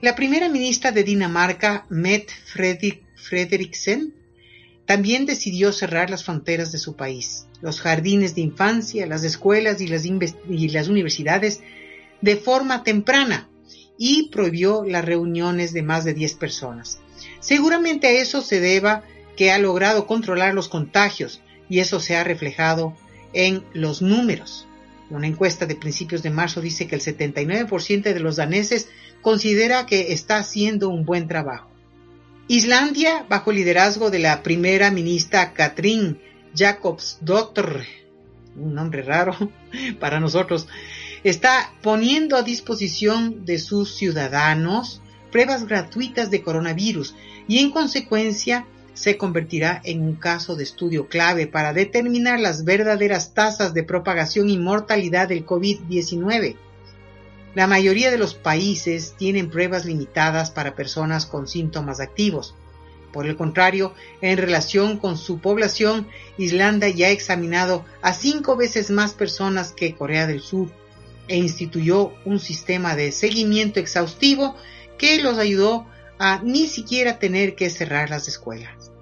[0.00, 2.32] La primera ministra de Dinamarca, Mette
[3.14, 4.14] Frederiksen,
[4.90, 9.86] también decidió cerrar las fronteras de su país, los jardines de infancia, las escuelas y
[9.86, 11.60] las, universidades
[12.20, 13.48] de forma temprana
[13.96, 16.98] y prohibió las reuniones de más de 10 personas.
[17.38, 19.04] Seguramente a eso se deba
[19.36, 22.96] que ha logrado controlar los contagios y eso se ha reflejado
[23.32, 24.66] en los números.
[25.08, 28.88] Una encuesta de principios de marzo dice que el 79% de los daneses
[29.22, 31.69] considera que está haciendo un buen trabajo.
[32.52, 36.18] Islandia, bajo liderazgo de la primera ministra Katrin
[36.52, 37.86] Jakobsdottir,
[38.56, 39.36] un nombre raro
[40.00, 40.66] para nosotros,
[41.22, 45.00] está poniendo a disposición de sus ciudadanos
[45.30, 47.14] pruebas gratuitas de coronavirus
[47.46, 53.32] y en consecuencia se convertirá en un caso de estudio clave para determinar las verdaderas
[53.32, 56.56] tasas de propagación y mortalidad del COVID-19.
[57.54, 62.54] La mayoría de los países tienen pruebas limitadas para personas con síntomas activos.
[63.12, 66.06] Por el contrario, en relación con su población,
[66.38, 70.70] Islanda ya ha examinado a cinco veces más personas que Corea del Sur
[71.26, 74.54] e instituyó un sistema de seguimiento exhaustivo
[74.96, 75.86] que los ayudó
[76.18, 78.92] a ni siquiera tener que cerrar las escuelas.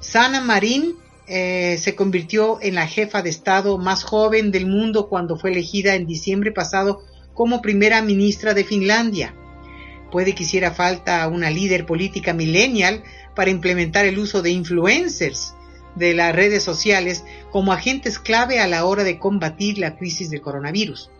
[0.00, 0.96] Sana Marin
[1.28, 5.94] eh, se convirtió en la jefa de Estado más joven del mundo cuando fue elegida
[5.94, 7.02] en diciembre pasado
[7.34, 9.34] como primera ministra de Finlandia.
[10.12, 13.02] Puede que hiciera falta una líder política millennial
[13.34, 15.54] para implementar el uso de influencers
[15.96, 20.42] de las redes sociales como agentes clave a la hora de combatir la crisis del
[20.42, 21.10] coronavirus.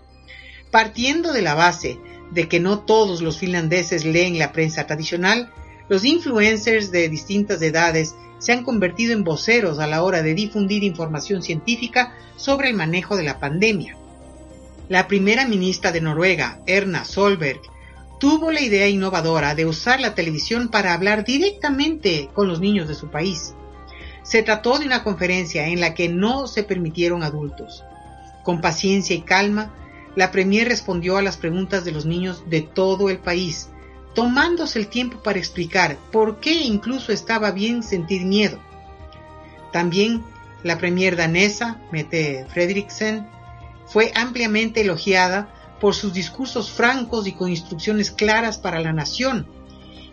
[0.71, 1.99] Partiendo de la base
[2.31, 5.51] de que no todos los finlandeses leen la prensa tradicional,
[5.89, 10.85] los influencers de distintas edades se han convertido en voceros a la hora de difundir
[10.85, 13.97] información científica sobre el manejo de la pandemia.
[14.89, 17.61] La primera ministra de Noruega, Erna Solberg,
[18.21, 22.95] tuvo la idea innovadora de usar la televisión para hablar directamente con los niños de
[22.95, 23.55] su país.
[24.23, 27.85] Se trató de una conferencia en la que no se permitieron adultos.
[28.43, 29.75] Con paciencia y calma,
[30.15, 33.69] la Premier respondió a las preguntas de los niños de todo el país,
[34.17, 38.59] tomándose el tiempo para explicar por qué incluso estaba bien sentir miedo.
[39.73, 40.25] También
[40.63, 43.29] la Premier danesa, Mette Frederiksen,
[43.85, 49.47] fue ampliamente elogiada por sus discursos francos y con instrucciones claras para la nación.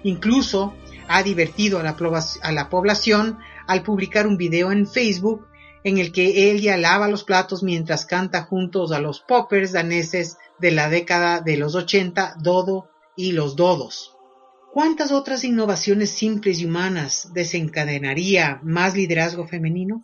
[0.04, 0.76] Incluso
[1.08, 1.96] ha divertido a la,
[2.42, 5.48] a la población al publicar un video en Facebook
[5.86, 10.72] en el que ella lava los platos mientras canta juntos a los poppers daneses de
[10.72, 14.14] la década de los 80, Dodo y los Dodos.
[14.74, 20.02] ¿Cuántas otras innovaciones simples y humanas desencadenaría más liderazgo femenino?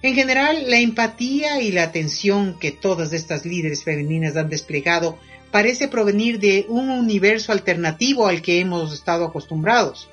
[0.00, 5.18] En general, la empatía y la atención que todas estas líderes femeninas han desplegado
[5.50, 10.08] parece provenir de un universo alternativo al que hemos estado acostumbrados.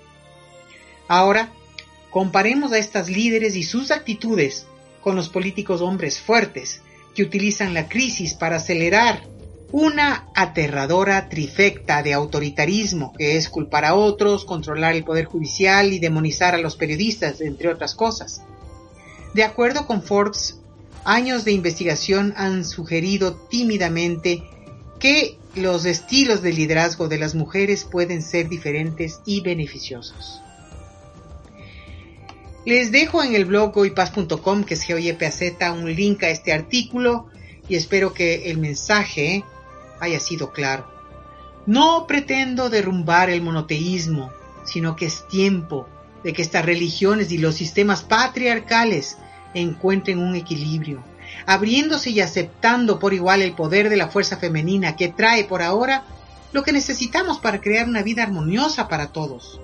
[1.08, 1.52] Ahora,
[2.10, 4.66] comparemos a estas líderes y sus actitudes
[5.02, 6.82] con los políticos hombres fuertes
[7.14, 9.24] que utilizan la crisis para acelerar
[9.72, 16.00] una aterradora trifecta de autoritarismo que es culpar a otros, controlar el poder judicial y
[16.00, 18.42] demonizar a los periodistas, entre otras cosas.
[19.34, 20.60] De acuerdo con Forbes,
[21.04, 24.44] años de investigación han sugerido tímidamente
[25.00, 30.42] que los estilos de liderazgo de las mujeres pueden ser diferentes y beneficiosos.
[32.66, 35.42] Les dejo en el blog goypaz.com, que es GOYPAZ,
[35.74, 37.28] un link a este artículo
[37.70, 39.44] y espero que el mensaje
[40.06, 40.88] haya sido claro.
[41.66, 44.32] No pretendo derrumbar el monoteísmo,
[44.64, 45.88] sino que es tiempo
[46.24, 49.18] de que estas religiones y los sistemas patriarcales
[49.54, 51.04] encuentren un equilibrio,
[51.46, 56.04] abriéndose y aceptando por igual el poder de la fuerza femenina que trae por ahora
[56.52, 59.60] lo que necesitamos para crear una vida armoniosa para todos.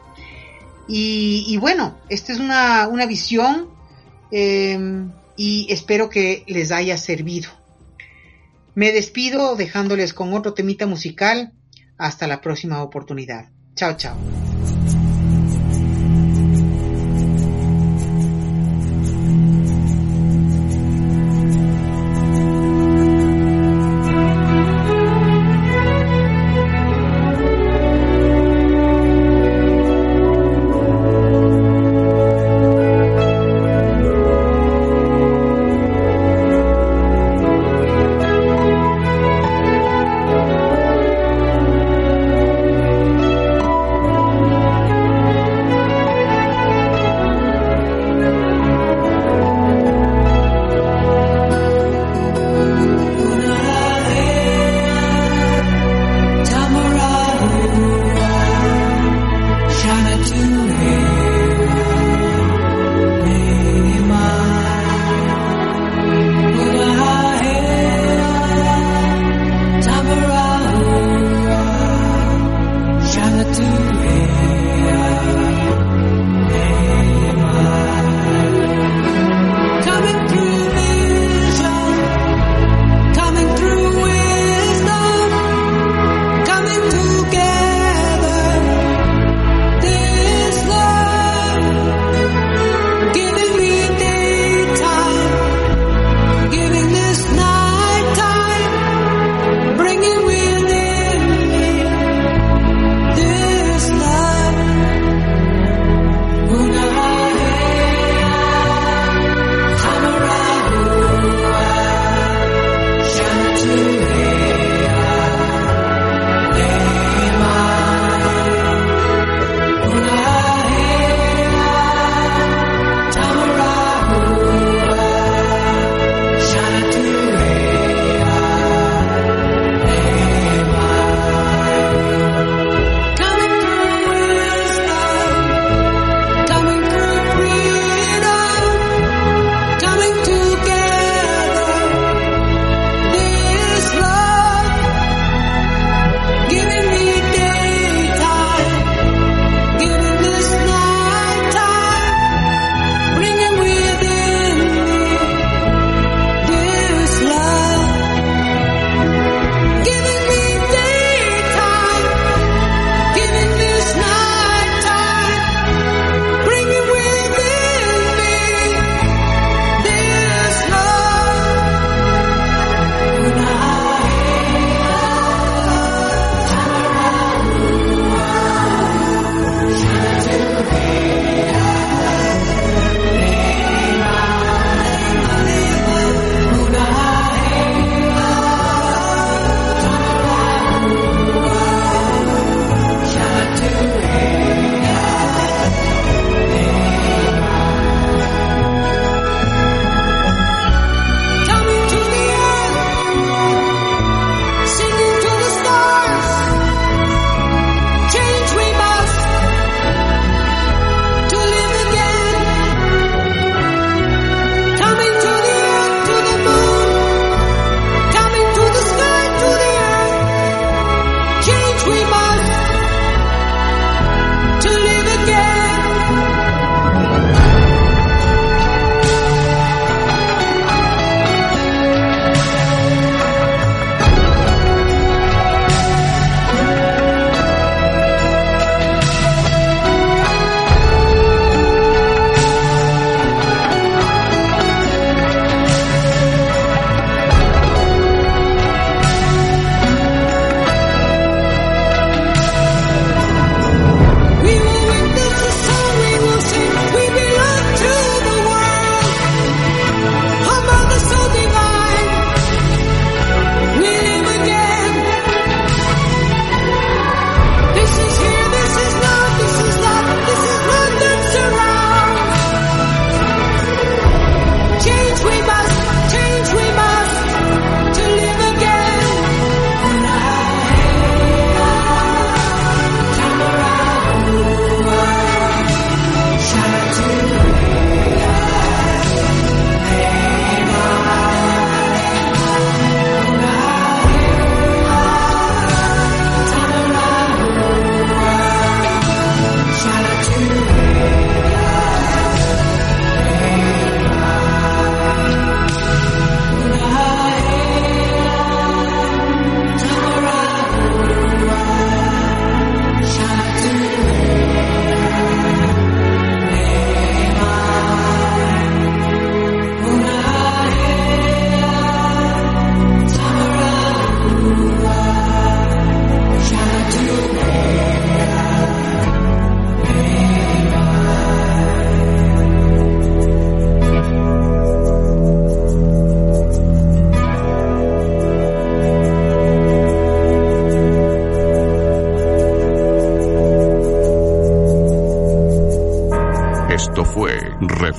[0.88, 3.70] Y, bueno, esta es una, una visión
[4.32, 4.78] eh,
[5.38, 7.50] y espero que les haya servido.
[8.76, 11.54] Me despido dejándoles con otro temita musical.
[11.98, 13.50] Hasta la próxima oportunidad.
[13.76, 14.18] Chao, chao.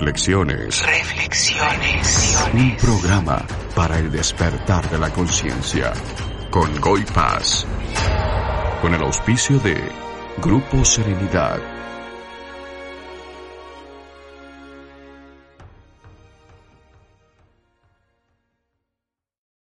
[0.04, 0.84] Reflexiones.
[0.84, 2.38] Reflexiones.
[2.52, 3.42] Un programa
[3.74, 5.94] para el despertar de la conciencia.
[6.50, 7.66] Con Goy Paz.
[8.82, 9.80] Con el auspicio de
[10.42, 11.73] Grupo Serenidad.